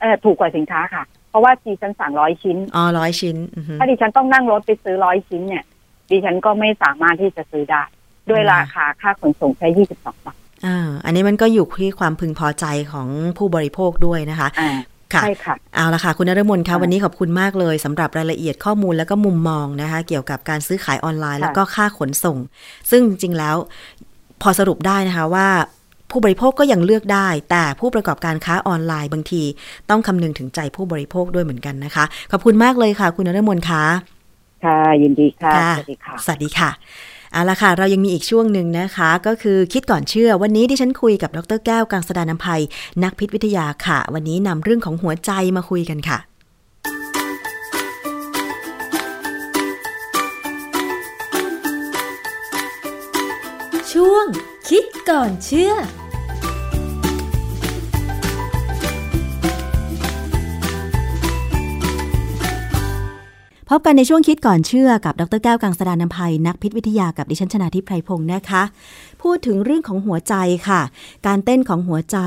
[0.00, 5.64] เออถูกกว่าสินค้าค่ะ เพราะว่าดิฉันสั่งร้อยชิ้น อ๋อร้อยชิ้นอือฮึถ้าดิฉันต้องนั่งรถไปซื้อร้อยชิ้นเนี่ย
[6.10, 7.82] ดิฉันก็ไม่สามารถที่จะซื้อได้
[8.30, 10.36] ด้วยราคาค่าขนส่งแค่ยี่สิบสองบาท
[10.66, 14.70] อ่า อันนี้มันก็อยู่ที่ความพึงพอใจของผู้บริโภคด้วยนะคะอ่า
[15.14, 22.38] ค่ะใช่ค่ะ เอาละค่ะ คุณนรมนคะค่ะ วันนี้ขอบคุณมากเลยสำหรับรายละเอียดข้อมูลและก็มุมมองนะคะ เกี่ยวกับการซื้อขายออนไลน์ค่ะแล้วก็ค่าขนส่ง
[22.90, 23.56] ซึ่งจริงๆแล้ว
[24.42, 25.48] พอสรุปได้นะคะว่า
[26.10, 29.42] ผู้บริโภคก็ยังเลือกได้ แต่ผู้ประกอบการค้าออนไลน์บางที
[29.90, 33.84] ต้องคำนึงถึงใจผู้บริโภคด้วยเหมือนกันนะคะ ขอบคุณมากเลยค่ะ คุณนรมนคะ
[34.64, 36.70] ค่ะยินดีค่ะค่ะ สวัสดีค่ะ สวัสดีค่ะ
[37.32, 42.62] เอาละค่ะ เรายังมีอีกช่วงหนึ่งนะคะ ก็คือคิดก่อนเชื่อ วันนี้ดิฉันคุยกับดรแก้วกังสดานนภัย
[43.04, 46.18] นักพิษวิทยาค่ะ วันนี้นำเรื่องของหัวใจมาคุยกันค่ะ
[54.68, 55.72] คิดก่อนเชื่อ
[63.70, 68.62] พบกันในช่วงคิดก่อนเชื่อกับดรแก้วกังสดานนภัยนักพิษวิทยากับดิฉันชนาทิพไพรพงศ์นะคะ
[69.22, 70.34] พูดถึงเรื่องของหัวใจ
[70.68, 70.80] ค่ะ
[71.26, 72.18] การเต้นของหัวใจ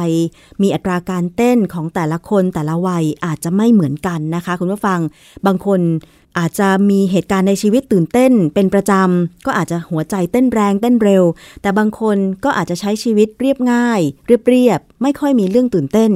[0.61, 4.99] มีอัตราการเต้นของแต่ละคนแต่ละวัยอาจจะไม่เหมือนกันนะคะ คุณผู้ฟัง
[5.45, 5.79] บางคน
[6.37, 11.23] อาจจะมีเหตุการณ์ในชีวิตตื่นเต้นเป็นประจำ ก็อาจจะหัวใจเต้นแรงเต้นเร็ว
[11.61, 16.11] แต่บางคนก็อาจจะใช้ชีวิตเรียบง่าย เรียบๆไม่ค่อยมีเรื่องตื่นเต้น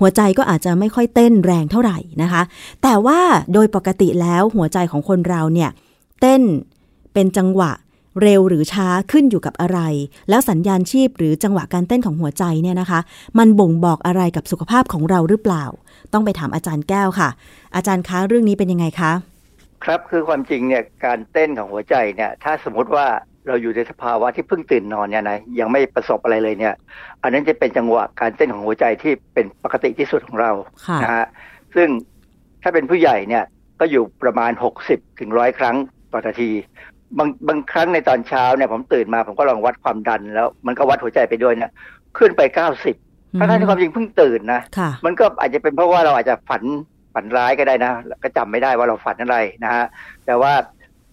[0.00, 2.42] หัวใจก็อาจจะไม่ค่อยเต้นแรงเท่าไหร่นะคะ
[2.82, 3.20] แต่ว่า
[3.52, 5.70] โดยปกติแล้วหัวใจของคนเราเนี่ย
[6.20, 6.42] เต้น
[7.14, 7.72] เป็นจังหวะ
[8.22, 9.80] เร็วหรือช้าขึ้นอยู่กับอะไร
[10.28, 13.00] แล้วสัญญาณชีพหรือจังหวะการเต้นของหัวใจเนี่ยนะคะ
[13.38, 15.64] มันบ่งบอกอะไรกับสุขภาพของเราหรือเปล่า
[16.12, 17.28] ต้องไปถามอาจารย์แก้วค่ะ
[17.74, 19.12] อาจารย์คะเรื่องนี้เป็นยังไงคะ
[19.84, 23.06] ครับคือความจริงเนี่ยการเต้นของหัวใจเนี่ยถ้าสมมติว่า
[23.48, 26.74] เราอยู่ในสภาวะที่เพิ่งตื่นนอนเนี่ยนะยังไม่ประสบอะไรเลยเนี่ย
[27.22, 30.52] อันนั้นจะเป็นจังหวะการเต้นของหัวใจที่เป็นปกติที่สุดของเรา
[30.86, 31.26] ค่ะนะฮะ
[31.74, 31.88] ซึ่ง
[32.62, 33.44] ถ้าเป็นผู้ใหญ่เนี่ย
[33.80, 34.52] ก็อยู่ประมาณ
[34.84, 35.76] 60ถึงร้อยครั้ง
[36.12, 36.50] ต่อนาที
[37.18, 41.70] บางบางครั้งในตอนเช้าเนี่ยผมตื่นมาผมก็ลองวัดความดันแล้ว มันก็วัดหัวใจไปด้วยเนี่ย
[42.18, 42.42] ขึ้นไป
[42.94, 46.62] 90ทั้งๆที่ความจริงเพิ่งตื่นนะค่ะมันก็อาจจะเป็นเพราะว่าเราอาจจะฝัน
[47.14, 47.92] ฝันร้ายก็ได้นะ
[48.22, 49.84] ก็จำไม่ได้ว่าเราฝันอะไรนะฮะ
[50.26, 50.52] แต่ว่า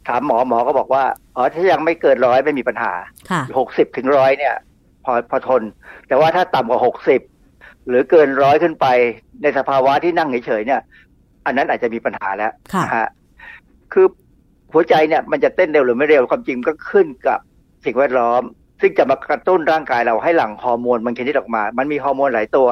[0.08, 1.04] ถามหมอหมอก็บอกว่า
[1.36, 2.94] อ๋อถ้ายังไม่เกินร้อยไม่มีปัญหา
[3.30, 4.56] ค่ะหกสิบถึงร้อยเนี่ย
[5.06, 5.62] พอพอทน
[6.08, 7.22] แต่ว่าถ้าต่ำกว่าหกสิบ
[7.88, 8.86] หรือเกินร้อยขึ้นไป
[9.42, 10.82] ในสภาวะที่นั่งเฉยๆเนี่ย
[11.46, 13.08] อันนั้นอาจจะมีปัญหาแล้วค่ะนะฮะ
[13.94, 14.06] คือ
[14.74, 17.40] หัวใจเนี่ยมันจะเต้นเร็วหรือไม่เร็วความจริงก็ขึ้นกับ
[17.86, 18.42] สิ่งแวดล้อม
[18.82, 22.68] ซึ่งจะมากระตุ้นร่างกายเราให้หลั่งฮอร์โมนบางชนิดออกมา มันมีฮอร์โมนหลายตัว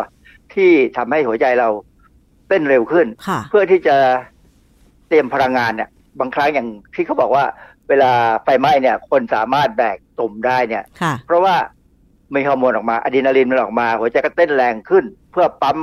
[0.54, 1.70] ที่ทำให้หัวใจเรา
[2.50, 3.96] เต้นเร็วขึ้นค่ะเพื่อที่จะ
[5.08, 5.90] เตรียมพลังงานเนี่ย
[6.20, 7.44] บางครั้งอย่างที่เขาบอกว่า
[7.90, 8.12] เวลา
[8.44, 11.56] ไฟไหม้เนี่ย คนสามารถแบกตุ่มได้เนี่ยค่ะเพราะว่า
[12.34, 15.78] มีฮอร์โมนออกมาอะดรีนาลีนมันออกมา หัวใจก็เต้นแรงขึ้น เพื่อปั๊ม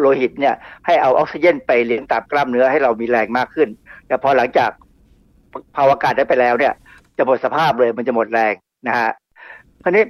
[0.00, 0.54] โลหิตเนี่ย
[0.86, 3.68] ให้เอาออกซิเจนไปเลี้ยงตามกล้ามเนื้อให้เรามีแรงมากขึ้น
[4.06, 4.70] แต่พอหลังจาก
[5.76, 6.74] ภาวะอากาศได้ไปแล้วเนี่ย
[7.16, 8.54] จะหมดสภาพเลยมันจะหมดแรง
[8.86, 9.10] นะฮะ
[9.82, 10.04] คราวนี้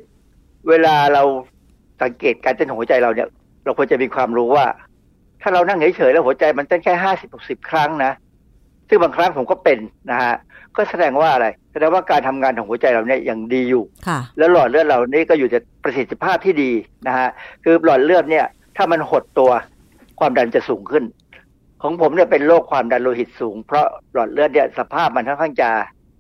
[0.69, 1.23] เวลาเรา
[2.03, 3.29] สังเกตการเต้นของหัวใจเราเนี่ย
[3.65, 4.67] เราควรจะมีความรู้ว่า
[5.43, 8.13] ถ้าเรานั่งเฉยๆแล้วหัวใจมันเต้นแค่ห้าสิบหกสิบครั้งนะ
[8.89, 9.79] ซึ่งบางครั้งผมก็เป็น
[10.11, 10.35] นะฮะ
[10.77, 16.71] ก็แสดงว่าอะไรแสดงว่าการทำงานของหัวใจเราเนี่ยยังดีอยู่ค่ะแล้วหลอดเลือดเรานี่ก็อยู่ในประสิทธิภาพที่ดี
[17.07, 17.29] นะฮะ
[17.65, 19.51] คือหลอดเลือดเนี่ย ถ้ามันหดตัว
[20.19, 21.05] ความดันจะสูงขึ้น
[21.83, 25.71] ของผมเนี่ยเป็นโรคความดันโลหิตสูง เพราะหลอดเลือดเนี่ยสภาพมันค่อนข้างจะ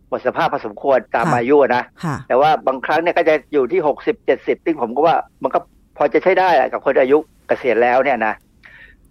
[0.08, 5.58] หมดสภาพพอสมควรตามค่ะอายุนะค่ะแต่ว่าบางครั้งเนี่ยก็จะอยู่ที่หกสิบเจ็ดสิบซึ่งผมก็ว่ามันก็
[5.96, 8.34] พอจะใช้ได้แหละกับคนอายุเกษียณแล้วเนี่ยนะ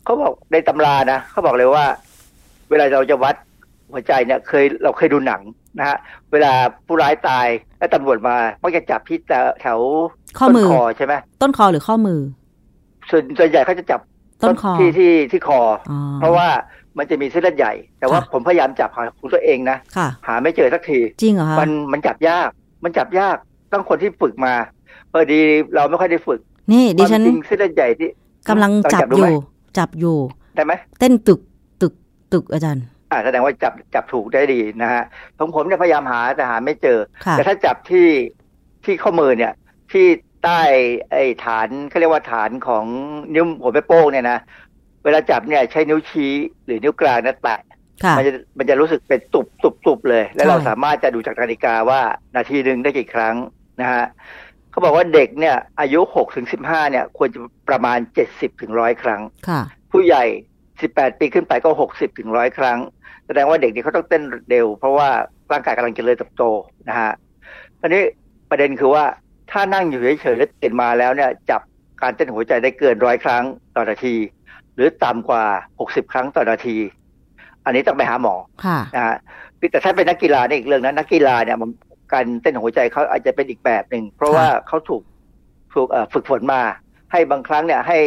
[0.03, 1.85] เขาบอกในตำรานะเขาบอกเลยว่า
[2.69, 3.35] เวลาเราจะวัด
[3.91, 5.41] หัวใจเนี่ยเคยเราเคยดูหนัง
[5.79, 5.97] นะฮะ
[6.31, 6.53] เวลา
[6.87, 7.47] ผู้ร้ายตาย
[7.79, 9.17] แล้วตำรวจมามักจะจับที่
[9.61, 9.79] แถว
[10.39, 12.19] ข้อมือต้นคอใช่ไหมต้นคอหรือข้อมือ
[13.09, 13.99] ส่วนส่วนใหญ่เขาจะจับ
[14.43, 15.59] ต้นคอที่ที่ที่คอ
[15.89, 16.47] อ๋อเพราะว่า
[16.97, 22.49] มันจะมีเส้นเลือดใหญ่ แต่ว่าค่ะผมพยายามจับหาของตัวเองนะค่ะหาไม่เจอสักทีจริงเหรอคะมันมันจับยาก
[22.83, 23.37] มันจับยาก
[23.71, 24.53] ต้องคนที่ฝึกมา
[25.11, 25.39] พอดี
[25.75, 26.39] เราไม่ค่อยได้ฝึก
[26.71, 28.09] นี่ดิฉันความจริงเส้นเลือดใหญ่ที่
[28.49, 29.37] กำลังจับดูอไหมยู่
[29.77, 30.17] จับอยู่
[30.55, 31.39] ได้ไหมเต้นตึก
[31.81, 31.93] ตึก
[32.33, 35.03] ตึกอาจารย์ อ่าแสดงว่าจับจับถูกได้ดีนะฮะ
[35.39, 38.09] ของผมเนี่ยพยายามหาแต่หาไม่เจอค่ะแต่ถ้าจับที่
[38.85, 39.53] ที่ข้อมือเนี่ย
[39.91, 40.05] ที่
[40.43, 40.61] ใต้
[41.11, 42.85] ไอ้ฐานเขาเรียกว่าฐานของ
[43.33, 44.39] นิ้วหัวแม่โป้งเนี่ยนะ
[45.03, 46.33] เวลาจับเนี่ยใช้นิ้วชี้
[46.65, 47.59] หรือนิ้วกลางเนะแตะ
[48.03, 52.01] ค่ะมันจะมันจะรู้สึกเป็นตุบตุบตุบเลย แล้วใช่เราสามารถจะดูจากนาฬิกาว่า
[52.35, 53.35] นาทีหนึ่งได้กี่ครั้ง
[53.81, 54.05] นะฮะ
[54.71, 57.39] เขาบอกว่าเด็กเนี่ย อายุหกถึงสิบห้าเนี่ย ควรจะ
[57.69, 60.23] ประมาณเจ็ดสิบถึงร้อยครั้งค่ะผู้ใหญ่
[60.81, 62.79] สิบแปดปีขึ้นไปก็หกสิบถึงร้อยครั้ง
[63.27, 65.09] แสดงว่าเด็กนี่เขาต้องเต้นเร็ว เพราะว่า
[65.51, 66.43] ร่างกายกำลังเจริญเติบโต
[66.89, 67.11] นะฮะ
[67.79, 68.03] ตอนนี้
[68.49, 69.03] ประเด็นคือว่า
[69.51, 71.61] ถ้านั่งอยู่เฉยๆแล้วตื่นมาแล้วเนี่ยจับ
[72.01, 73.43] การเต้นหัวใจได้เกินร้อยครั้ง
[73.75, 74.15] ต่อนาที
[74.75, 75.43] หรือต่ำกว่า
[75.79, 76.77] หกสิบครั้งต่อนาที
[77.65, 79.17] อันนี้ต้องไปหาหมอค่ะนะฮะ
[79.71, 81.69] แต่ถ้าเป็นนักกีฬาเนี่ยอีกเรื่องนะนักกีฬาเนี่ยมัน
[82.13, 85.01] การเต้นของหัวใจเขาอาจจะเป็นอีกแบบหนึ่งเพราะค่ะว่าเขาถูก
[85.73, 86.61] ถูกเอ่อฝึกฝนมา
[87.11, 87.97] ให้บางครั้งเนี่ยให้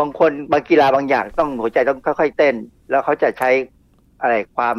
[0.00, 2.54] บางคนบางกีฬาบางอย่างต้องหัวใจต้องค่อยๆเต้น
[2.90, 3.50] แล้วเขาจะใช้
[4.20, 4.76] อะไรความ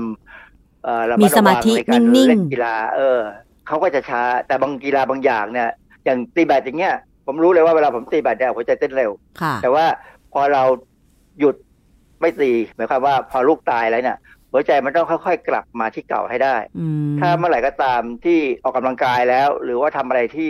[0.83, 3.19] เอ่อระดมีสมาธิระวังในการนิ่งๆเล่นกีฬา เออ
[3.67, 5.69] เขาก็จะช้า แต่บางกีฬาบางอย่างเนี่ย
[6.05, 9.11] อย่างตีแบดอย่างเงี้ย ผมรู้เลยว่าเวลาผมตีแบดเนี่ยหัวใจเต้นเร็ว
[9.41, 9.85] ค่ะแต่ว่า
[10.33, 10.63] พอเรา
[11.39, 11.55] หยุด
[12.21, 14.17] ไม่ตีหมายความว่าพอลูกตายแล้วเนี่ย
[14.51, 20.49] หัวใจมันต้องค่อยๆ กลับมาที่เก่าให้ได้อืมถ้าเมื่อไหร่ก็ตามที่ออกกำลังกายแล้ว หรือว่าทำอะไรที่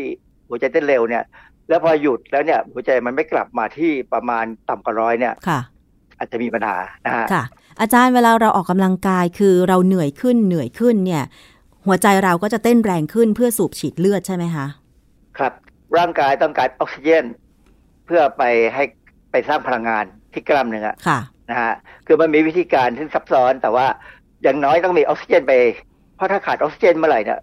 [0.50, 1.24] หัวใจเต้นเร็วเนี่ย
[1.70, 5.60] แล้วพอหยุดแล้วเนี่ย หัวใจมันไม่กลับมาที่ประมาณต่ำกว่าร้อยเนี่ยค่ะ
[6.18, 7.44] อาจจะมีปัญหานะฮะค่ะ
[7.82, 11.24] อาจารย์เวลาเราออกกำลังกายคือเราเหนื่อยขึ้นเหนื่อยขึ้นเนี่ย
[11.86, 14.66] หัวใจเราก็จะเต้นแรงขึ้นเพื่อสูบฉีดเลือดใช่ไหมคะ
[15.38, 15.54] ครับ
[15.98, 17.26] ร่างกายต้องการออกซิเจน
[18.06, 18.84] เพื่อไปให้
[19.32, 21.20] ไปสร้างพลังงานที่กล้ามเนื้อค่ะ
[21.50, 21.74] นะฮะ
[22.08, 23.86] คือมันมีวิธีการที่ซับซ้อนแต่ว่า
[24.44, 25.54] อย่างน้อยต้องมีออกซิเจนไป
[26.16, 27.40] เพราะถ้าขาดออกซิเจนเมื่อไหร่เนี่ย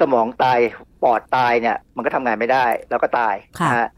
[0.00, 0.58] สมองตาย
[1.02, 3.88] ปอดตายเนี่ย มันก็ทำงานไม่ได้ แล้วก็ตายค่ะนะฮะ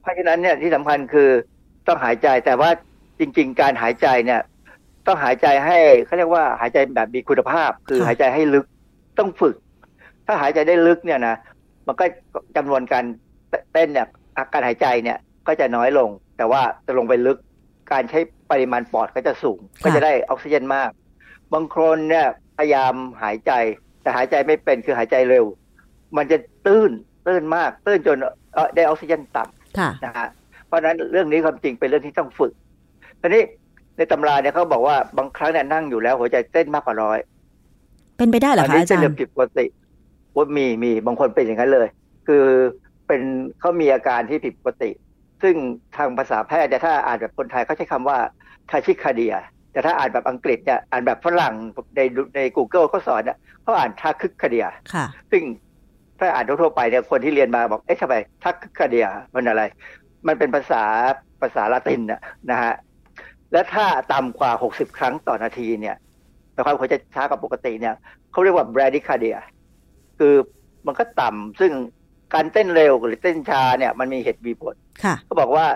[0.00, 1.28] เพราะฉะนั้นเนี่ยที่สำคัญคือ
[1.86, 2.70] ต้องหายใจแต่ว่า
[3.18, 4.40] จริง ๆ การหายใจเนี่ย
[5.06, 8.66] ต้องหายใจให้เขาเรียกว่าหายใจแบบมีคุณภาพ คือค่ะหายใจให้ลึก
[9.18, 9.54] ต้องฝึก
[10.26, 11.36] ถ้าหายใจได้ลึกเนี่ยนะ
[11.86, 12.04] มันก็
[12.56, 13.04] จำนวนการ
[13.72, 14.06] เต้นเนี่ย
[14.52, 17.38] การหายใจเนี่ยก็จะน้อยลง แต่ว่าจะลงไปลึก
[17.92, 18.20] การใช้
[18.50, 20.90] ปริมาณปอดก็จะสูง ก็จะได้ออกซิเจนมาก
[21.52, 22.26] บางคนเนี่ย
[22.58, 23.52] พยายามหายใจ
[24.02, 25.44] แต่หายใจไม่เป็นคือหายใจเร็ว
[26.16, 26.90] มันจะตื้น
[27.26, 28.16] ตื้นมาก ตื้นจน
[28.54, 30.28] เอ่อได้ออกซิเจนต่ำค่ะนะฮะ
[30.66, 32.52] เพราะฉะนั้นเรื่องนี้ความจริงเป็นเรื่องที่ต้องฝึก
[33.20, 33.42] ทีนี้
[34.00, 37.18] ในตำราเนี่ยเขาบอกว่าบางครั้งเนี่ยนั่งอยู่แล้วหัวใจเต้นมากกว่าร้อย
[38.16, 39.66] เป็นไปได้เหรอคะนี้อาเป็จานรเรื่องย์ผิดปกติ
[40.36, 41.88] ว่ามีมีบางคนเป็นอย่างนั้นเลย
[42.26, 42.44] คือ
[43.06, 43.20] เป็น
[43.60, 44.90] เขามีอาการที่ผิดปกติ
[45.42, 45.54] ซึ่ง
[45.96, 48.18] ทางภาษาแพทย์เนี่ยถ้าอ่านแบบคนไทยเขาใช้คำว่า
[48.70, 49.34] ทาชิคาเดีย
[49.72, 51.54] แต่ถ้าอ่านแบบอังกฤษเนี่ยอ่านแบบฝรั่ง
[51.96, 52.00] ใน
[52.36, 55.42] ใน Google เขาสอนเนี่ยเขาอ่านทาคึกคาเดียค่ะ ซึ่ง
[56.18, 59.62] ถ้าอ่านทั่วๆไปเนี่ยคนที่เรียนมาบอกเอ๊ะทำไมทักคาเดียมันอะไร
[60.26, 60.82] มันเป็นภาษา
[61.40, 62.20] ภาษาละตินนะ
[62.50, 62.72] นะฮะ
[63.52, 65.96] และถ้าต่ำกว่า 60 ครั้งต่อนาทีเนี่ย
[66.52, 67.94] แต่ความหัวใจช้ากว่าปกติเนี่ย
[68.32, 69.38] เขาเรียกว่า bradycardia
[70.18, 70.34] คือ
[70.86, 71.72] มันก็ต่ำซึ่ง
[72.34, 74.74] การเต้นเร็วหรือเต้นช้าเนี่ยมันมีเหตุมีผล
[75.04, 75.66] ค่ะเขาบอกว่า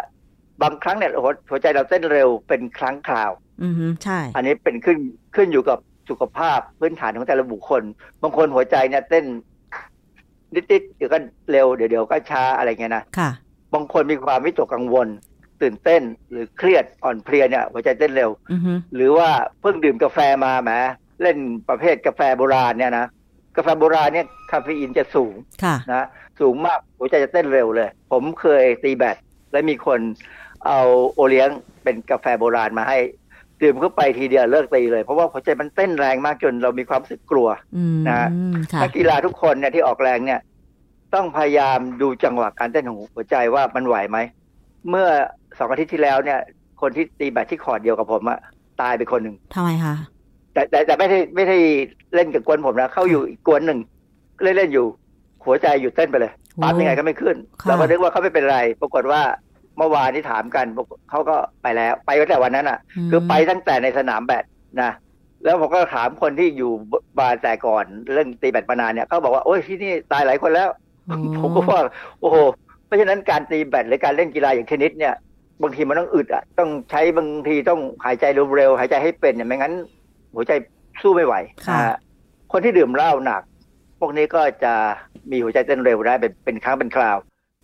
[0.63, 4.99] บางครั้งเนี่ยหัวหัวใจเราเต้นเร็วเป็นครั้งคราว อือฮึใช่ อันนี้เป็นขึ้น
[5.37, 7.83] ขึ้นอยู่กับสุขภาพพื้นฐานของแต่ละบุคคล
[8.23, 9.25] บางคนหัวใจเนี่ยเต้น
[10.55, 11.19] นิดๆเดี๋ยวก็
[11.51, 13.31] เร็วเดี๋ยวเดี๋ยวก็ช้าอะไรเงี้ยนะค่ะ
[13.75, 15.09] บางคนมีความวิตกกังวล
[15.63, 19.29] ตื่นเต้นหรือเครียดอ่อนเพลียเนี่ยหัวใจเต้นเร็วอือฮึหรือว่า
[19.61, 20.71] เพิ่งดื่มกาแฟมาแหม
[21.23, 21.37] เล่น
[21.69, 23.07] ประเภทกาแฟโบราณเนี่ยนะ
[23.57, 25.35] กาแฟโบราณเนี่ยคาเฟอีนจะสูง
[25.65, 26.07] ค่ะนะ
[26.41, 29.17] สูงมากหัวใจจะเต้นเร็วเลย ผมเคยตีแบต
[29.53, 30.01] และมีคน
[30.67, 30.81] เอา
[31.15, 31.49] โอเลี้ยง
[31.83, 32.99] เป็นกาแฟโบราณมาให้
[33.63, 38.29] ดื่มเข้าไปทีเดียวเลิกตีเลย เพราะว่าหัวใจมันเต้นแรงมากจนเรามีความรู้สึกกลัวอืมนะ
[38.73, 40.41] ค่ะนักกีฬาทุกคนเนี่ยที่ออกแรงเนี่ย
[41.15, 44.19] ต้องพยายามดูจังหวะการเต้นของหัวใจว่ามันไหวไหม
[44.91, 45.07] เมื่อ
[45.59, 46.41] สองอาทิตย์ที่แล้วเนี่ย
[46.81, 48.39] คนที่ตีแบตที่คอร์ดเดียวกับผมอะ
[48.81, 49.95] ตายไปคนหนึ่งทำไมคะ
[50.53, 51.59] แต่แต่แต่ไม่ได้ไม่ได้
[52.15, 53.79] เล่นกับกวนผมนะ เข้าอยู่อีกกวนหนึ่ง
[54.43, 54.87] เล่นเล่นอยู่
[55.45, 56.33] หัวใจหยุดเต้นไปเลย
[56.63, 59.23] ปั๊มยังไงก็ไม่ขึ้นค่ะเราก็นึกว่าเขาไม่เป็นไร ปรากฏว่า
[59.79, 64.45] เมื่อวานที่ถามกันบอกเขาก็ไปแล้ว ไปตั้งแต่วันนั้นอะมคือไปตั้งแต่ในสนามแบด
[64.83, 64.91] นะ
[65.45, 66.73] แล้วผมก็ถามคนที่อยู่
[67.19, 70.69] บาร์แต่ก่อนเรื่องตีแบดมานานเนี่ยเขาบอกว่าโอ้ยที่นี่ตายหลายคนแล้ว
[71.07, 71.81] โอ้ผมก็ว่า
[72.21, 72.37] โอ้โห
[72.87, 75.15] เพราะฉะนั้นการตีแบดหรือการเล่นกีฬาอย่างเทนนิสเนี่ย
[75.63, 78.25] บางทีมันต้องอึดอะต้องใช้บางทีต้องหายใจ
[78.57, 79.73] เร็วๆหายใจให้เป็นเนี่ยไม่งั้น
[80.35, 80.53] หัวใจ
[81.03, 81.35] สู้ไม่ไหว
[81.67, 81.99] ค่ะนะฮะ
[82.53, 83.43] คนที่ดื่มเหล้าหนัก
[84.01, 84.73] พวกนี้ก็จะ
[85.31, 87.17] มีหัวใจเต้นเร็วได้เป็นเป็นครั้งเป็นคราว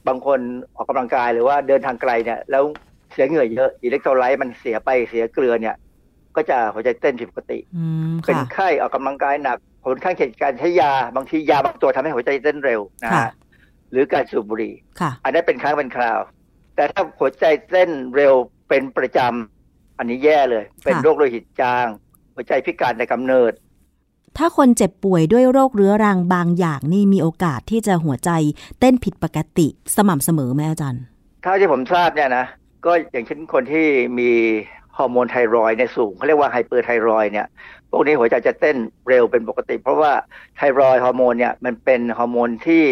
[0.09, 0.41] บางคน
[0.77, 2.64] ออกกำลังกายหรือว่าเดินทางไกลเนี่ย แล้ว
[3.12, 5.77] เสียเหงื่อเยอะอิเล็กโทรไลต์มันเสียไปเสียเกลือเนี่ย
[6.37, 13.33] ก็จะหัวใจเต้นผิดปกติอืมเป็นค่ะไข้ออกกำลังกายหนักผลข้างเคียงจากการใช้ยาบางทียาบางตัวทำให้หัวใจเต้นเร็วนะค่ะฮะ
[13.91, 16.18] หรือการสูบบุหรี่ค่ะอันนั้นเป็นครั้งเป็นคราว
[16.76, 18.34] แต่ถ้าหัวใจเต้นเร็ว
[18.68, 21.86] เป็นประจำอันนี้แย่เลย เป็นค่ะโรคโลหิตจาง
[22.34, 23.53] หัวใจพิการแต่กำเนิด
[24.38, 28.30] ถ้าคนเจ็บป่วยด้วยโรคเรื้อรังบางอย่างนี่มีโอกาสที่จะหัวใจ
[28.80, 29.66] เต้นผิดปกติ
[29.97, 31.03] สม่ำเสมอไหมอาจารย์
[31.43, 32.45] เท่าที่ผมทราบเนี่ยนะ
[32.86, 33.86] ก็อย่างเช่นคนที่
[34.18, 34.30] มี
[34.97, 37.47] ฮอร์โมนไทรอยด์เนี่ยสูงเขาเรียกว่า hyperthyroid เนี่ย
[37.91, 38.76] พวกนี้หัวใจจะเต้น
[39.09, 40.12] เร็วเป็นปกติ เพราะว่า
[40.57, 42.84] ไทรอยด์ฮอร์โมนเนี่ยมันเป็นฮอร์โมนที่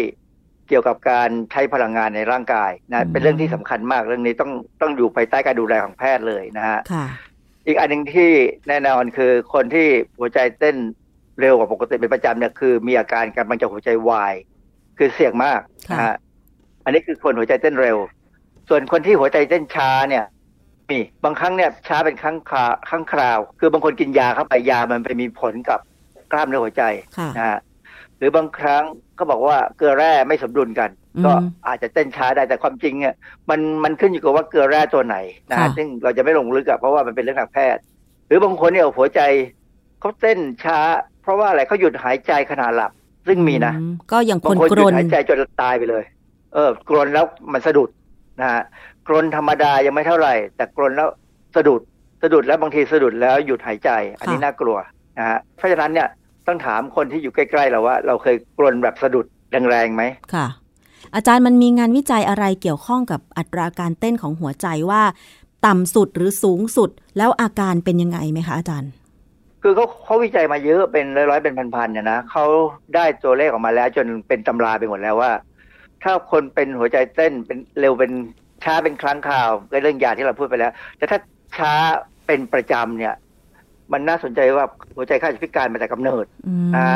[0.69, 4.51] เกี่ยวกับการใช้พลังงานในร่างกายอืนะมเป็นเรื่องที่สำคัญมากเรื่องนี้ต้อง
[4.81, 7.05] ต้องอยู่ภายใต้การดูแลของแพทย์เลยนะฮะค่ะ
[7.67, 8.31] อีกอันหนึ่งที่
[8.67, 9.87] แน่นอนคือคนที่
[10.19, 10.77] หัวใจเต้น
[11.39, 14.33] เร็วกว่าปกติเป็นประจำเนี่ยคือมีอาการกำลังจะหัวใจวาย
[14.97, 15.61] คือเสี่ยงมาก
[15.91, 16.15] นะฮะ
[16.83, 17.97] อันนี้คือคนหัวใจเต้นเร็ว
[18.69, 20.25] ส่วนคนที่หัวใจเต้นช้าเนี่ย
[20.89, 25.79] มีบางครั้งเนี่ยช้าเป็นครั้งคราครั้งคราว คือบางคนกินยาเข้าไปยามันไปมีผลกับ
[26.31, 26.83] กล้ามเนื้อหัวใจ
[27.17, 27.59] ค่ะนะฮะ
[28.19, 28.83] หรือบางครั้ง
[29.19, 31.31] ก็บอกว่าเกลือแร่ไม่สมดุลกันอืมก็
[31.67, 33.15] อาจจะเต้นช้าได้แต่ความจริงเนี่ย
[33.49, 35.17] มันมันขึ้นอยู่กับว่าเกลือแร่ตัวไหน
[35.49, 37.81] นะฮะค่ะซึ่งเราจะไม่ลงลึกอะเพราะว่ามันเป็นเรื่องทางแพทย์
[38.27, 39.21] หรือบางคนเนี่ยหัวใจ
[39.99, 40.79] เขาเต้นช้า
[41.21, 42.91] เพราะว่าอะไรเขาหยุดหายใจขณะหลับ
[43.27, 46.03] ซึ่งมีนะอืก็อย่างคบางนคนกหรยุดนหายใจจนตายไปเลย
[46.53, 47.89] เออกรนแล้วมันสะดุด
[48.41, 48.61] นะฮะ
[49.07, 51.09] กรนธรรมดายังไม่เท่าไหร่ แต่กรนแล้ว
[51.55, 51.81] สะดุด
[52.23, 53.89] สะดุดแล้วบางทีสะดุดแล้วหยุดหายใจ
[54.19, 54.77] อันนี้ค่ะน่ากลัว
[55.17, 56.07] นะฮะเพราะฉะนั้นเนี่ย
[56.49, 59.25] ต้องถามคนที่อยู่ใกล้ๆเราว่า เราเคยกรนแบบสะดุด
[59.69, 60.47] แรงๆไหมค่ะ
[61.15, 65.01] อาจารย์มันมีงานวิจัยอะไรเกี่ยวข้องกับอัตราการเต้นของหัวใจว่า
[65.65, 68.91] ต่ำสุดหรือสูงสุดแล้วอาการเป็นยังไงไหมคะอาจารย์
[69.61, 72.45] คือเขาเขาวิจัยมาเยอะเป็นร้อยๆเป็นพันๆเนี่ยนะเขา
[72.95, 75.31] ได้ตัวเลขออกมาแล้ว จนเป็นตำราไปหมดแล้วว่า
[76.03, 78.11] ถ้าคนเป็นหัวใจเต้นเป็นเร็วเป็น
[78.63, 81.19] ช้าเป็นครั้งคราวก็เรื่องยาที่เราพูดไปแล้ว แต่ถ้า
[81.57, 81.73] ช้า
[82.27, 83.15] เป็นประจำเนี่ย
[83.93, 84.65] มันน่าสนใจว่า
[84.95, 86.89] หัวใจเขาอาจจะพิการมาแต่กำเนิดอืมอ่า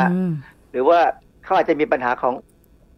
[0.70, 1.00] หรือว่า
[1.44, 2.34] เขาอาจจะมีปัญหาของ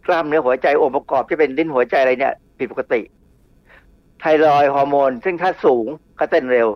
[0.07, 3.01] กล้ามเนื้อหัวใจองค์ประกอบที่เป็นลิ้นหัวใจอะไรเนี่ยผิดปกติ
[4.21, 5.87] ไทรอยด์ฮอร์โมน ซึ่งถ้าสูง
[6.19, 6.69] ก็เต้นเร็ว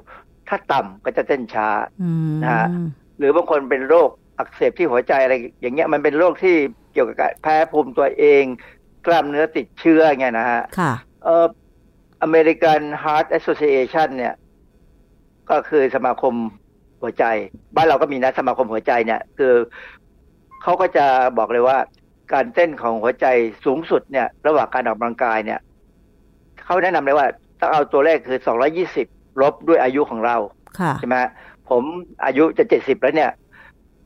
[0.49, 1.69] ถ้าต่ำก็จะเต้นช้า
[2.03, 2.67] อืมนะฮะ
[3.19, 6.55] หรือบางคนเป็นโรคอักเสบที่หัวใจอะไร อย่างเงี้ยมันเป็นโรคที่
[6.93, 8.45] เกี่ยวกับการแพ้ภูมิตัวเอง
[9.07, 10.93] กล้ามเนื้อติดเชื้อเงี้ยนะฮะค่ะ
[11.25, 11.47] เอ่อ
[12.27, 14.35] American Heart Association เนี่ย
[15.51, 16.35] ก็คือสมาคม
[17.03, 17.25] หัวใจ
[17.77, 19.55] บ้านเราก็มีนะสมาคมหัวใจเนี่ย คือ
[20.63, 21.07] เขาก็จะ
[21.39, 21.79] บอกเลยว่า
[22.33, 23.27] การเต้นของหัวใจ
[23.65, 25.61] สูงสุดเนี่ย ระหว่างการออกกำลังกายเนี่ย
[26.65, 27.27] เขาแนะนำเลยว่า
[27.61, 28.39] ต้องเอาตัวเลขคือ
[28.89, 30.37] 220ลบด้วยอายุของเรา
[30.79, 31.31] ค่ะใช่ไหมฮะ
[31.71, 31.83] ผม
[32.25, 33.31] อายุจะ70แล้วเนี่ย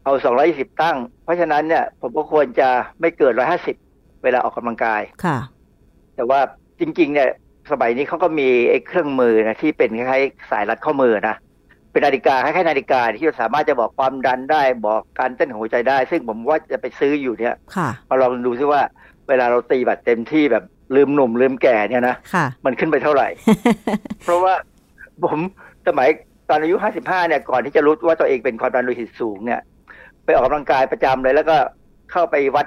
[0.05, 0.13] เอา
[0.47, 2.69] 220ตั้ง เพราะฉะนั้นเนี่ย ผมก็ควรจะ
[3.01, 3.33] ไม่เกิน
[3.79, 5.39] 150เวลาออกกำลังกายค่ะ
[6.17, 6.41] แต่ว่า
[6.81, 7.29] จริง ๆ เนี่ย
[7.71, 11.37] สมัยนี้เขาก็มีไอ้เครื่องมือนะที่เป็นคล้ายๆสายรัดข้อมือนะ
[11.95, 18.83] เป็นนาฬิกาคล้ายๆนาฬิกาที่สามารถจะบอกความดันได้บอกการเต้นของหัวใจได้ ซึ่งผมว่าจะไปซื้ออยู่เนี่ยค่ะมาลองดูซิว่า
[19.29, 20.65] เวลาเราตีบัตรเต็มที่แบบ
[20.97, 23.29] ลืมหนุ่มลืมแก่เนี่ยนะค่ะมันขึ้นไปเท่าไหร่
[24.25, 24.55] เพราะว่า
[25.25, 25.39] ผม
[25.87, 26.09] สมัย
[26.49, 29.61] ตอนอายุ55เนี่ยก่อนที่จะรู้ว่าตัวเองเป็นความดันโลหิตสูงเนี่ย
[30.25, 31.57] ไปออกกำลังกายประจำเลย แล้วก็
[32.13, 32.67] เข้าไปวัด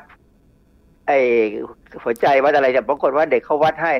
[1.07, 1.19] ไอ้
[2.03, 3.93] หัวใจวัดอะไรเนี่ยปรากฏว่าเด็กเขาวัดให้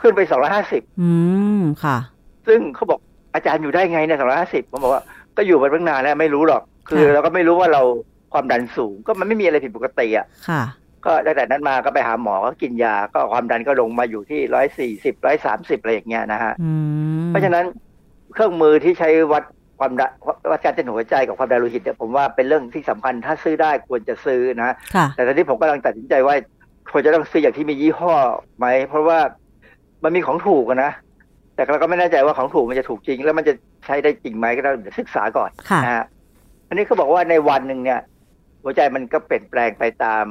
[0.00, 0.20] ขึ้นไป
[0.60, 1.10] 250อื
[1.58, 1.98] มค่ะ
[2.46, 3.00] ซึ่งเขาบอก
[3.34, 5.02] อาจารย์อยู่ได้ไงเนี่ย250ผมบอกว่า
[5.36, 7.82] ก็อยู่มาตั้งนานแล้วไม่รู้หรอก คือค่ะเราก็ไม่รู้ว่าเรา
[8.32, 10.62] ความดันสูง ก็มันไม่มีอะไรผิดปกติอะค่ะ
[11.06, 16.70] ก็ตั้งแต่นั้นมาก็ไปหาหมอก็กินยา ก็ความดันก็ลงมาอยู่ที่ร้อยสี่สิบร้อยสามสิบอะไรอย่างเงี้ยนะฮะอื
[17.22, 17.64] มเพราะฉะนั้น
[18.34, 19.44] เครื่องมือที่ใช้วัด
[19.78, 20.10] ความดัน
[20.50, 26.34] วัดการเต้นหัวใจกับความดันโลหิตเนี่ยผมว่าเป็นเรื่องที่สำคัญถ้าซื้อได้ควรจะซื้อนะค่ะแต่ตอนนี้ผมกำลังตัดสินใจว่า
[26.92, 28.14] ควรจะต้องซื้ออย่างที่มียี่ห้อ
[28.58, 29.18] ไหม เพราะว่า
[30.02, 30.92] มันมีของถูกอะนะ
[31.62, 33.54] แต่เราก็ไม่แน่ใจว่าของถูกมันจะถูกจริง แล้วมันจะ
[33.86, 36.04] ใช้ได้จริงไหมก็ต้องเดี๋ยวศึกษาก่อนค่ะนะฮะ
[36.68, 38.00] อันนี้เขาบอกว่าในวันหนึ่งเนี่ย
[38.62, 40.24] หัวใจมันก็เปลี่ยนแปลงไปตาม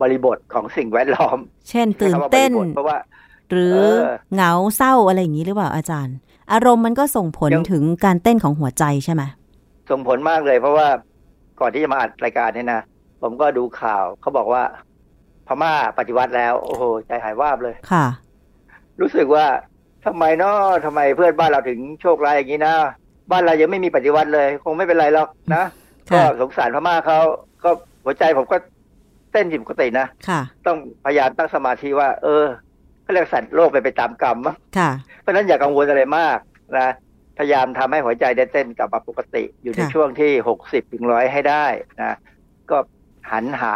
[0.00, 2.98] บริบทของสิ่งแวดล้อม เช่นตื่นใช้คำว่าบเต้นริบทเพราะว่า
[3.50, 6.16] หรือเออเหงาเศร้าอะไรอย่างนี้หรือเปล่าอาจารย์
[6.52, 9.22] อารมณ์มันก็ส่งผลยังถึงการเต้นของหัวใจใช่ไหม
[9.90, 10.88] ส่งผลมากเลย เพราะว่า
[11.60, 12.82] ก่อนที่จะมาอัดรายการเนี่ยนะ
[13.22, 14.62] ผมก็ดูข่าวเขาบอกว่า
[15.46, 18.06] พม่าปฏิวัติแล้ว โอ้โหใจหายวาบเลยค่ะ
[19.00, 19.46] รู้สึกว่า
[20.06, 22.74] ทำไมเนาะทำไมเพื่อนบ้านเราถึงโชคร้ายอย่างนี้นะ
[23.30, 25.64] บ้านเรายังไม่มีปฏิวัติเลย คงไม่เป็นไรหรอกนะ
[26.10, 27.18] ก็ค่ะสงสารพม่าเขา
[27.64, 27.70] ก็
[28.04, 28.56] หัวใจผมก็
[29.32, 32.44] เต้นผิดปกตินะค่ะต้องพยายามตั้งสมาธิว่า เออ
[33.02, 34.90] เขาเรียกสัตว์โลกไปไปตามกรรมมั้งค่ะ
[35.20, 36.38] เพราะฉะนั้นอย่ากังวลอะไรมาก
[36.78, 36.88] นะ
[37.38, 41.64] พยายามทำให้หัวใจได้เต้นกลับมาปกติอยู่ในค่ะช่วงที่หกสิบถึงร้อยให้ได้
[42.02, 42.16] นะ
[42.70, 42.78] ก็
[43.32, 43.74] หันหา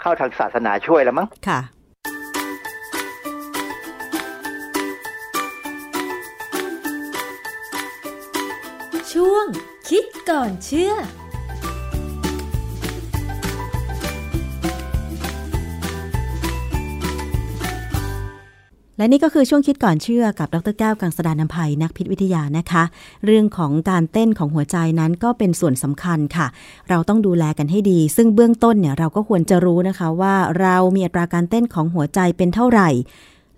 [0.00, 1.60] เข้าทางศาสนาช่วยแล้วมั้งค่ะ
[9.14, 9.44] ช่วง
[9.88, 10.92] คิดก่อนเชื่อ
[18.98, 22.82] และนี่ก็คือช่วงคิดก่อนเชื่อกับดรแก้วกังสดานนภัยนักพิษวิทยานะคะ
[23.24, 26.46] เรื่องของการเต้นของหัวใจนั้นก็เป็นส่วนสำคัญค่ะ
[26.88, 32.88] เราต้องดูแลกันให้ดี ซึ่งเบื้องต้นเนี่ยเราก็ควรจะรู้นะคะว่าเรามีอัตราการเต้นของหัวใจเป็นเท่าไหร่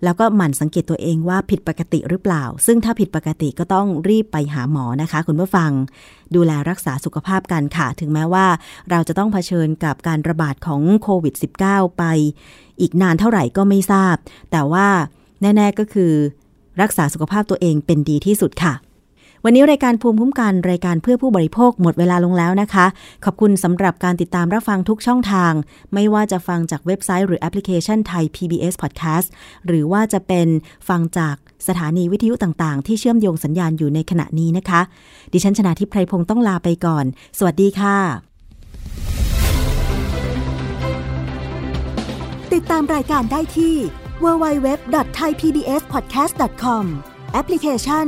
[0.03, 5.71] แล้วก็หมั่นสังเกตตัวเองว่าผิดปกติหรือเปล่า ซึ่งถ้าผิดปกติก็ต้องรีบไปหาหมอนะคะ คุณผู้ฟัง
[6.35, 8.47] ดูแลรักษาสุขภาพกันค่ะ ถึงแม้ว่า
[8.89, 11.33] เราจะต้องเผชิญกับการระบาดของโควิด
[11.65, 12.03] -19 ไป
[12.81, 14.15] อีกนานเท่าไหร่ก็ไม่ทราบ
[14.51, 14.87] แต่ว่า
[15.41, 16.13] แน่ ๆก็คือ
[16.81, 18.73] รักษาสุขภาพตัวเองเป็นดีที่สุดค่ะ
[19.45, 22.85] วันนี้รายการภูมิคุ้มกันรายการเพื่อผู้บริโภคหมดเวลาลงแล้วนะคะ
[23.25, 25.53] ขอบคุณสำหรับการติดตามรับฟังทุกช่องทาง
[25.93, 29.27] ไม่ว่าจะฟังจากเว็บไซต์หรือแอปพลิเคชันไทย PBS Podcast
[29.67, 30.47] หรือว่าจะเป็น
[30.89, 31.35] ฟังจาก
[31.67, 34.81] สถานีวิทยุต่างๆ ที่เชื่อมโยงสัญญาณอยู่ในขณะนี้นะคะ
[35.33, 37.05] ดิฉันชนะทิพไพรพงศ์ต้องลาไปก่อน
[37.37, 37.97] สวัสดีค่ะ
[42.53, 43.75] ติดตามรายการได้ที่
[44.23, 46.83] www.thaipbspodcast.com
[47.33, 48.07] แอปพลิเคชัน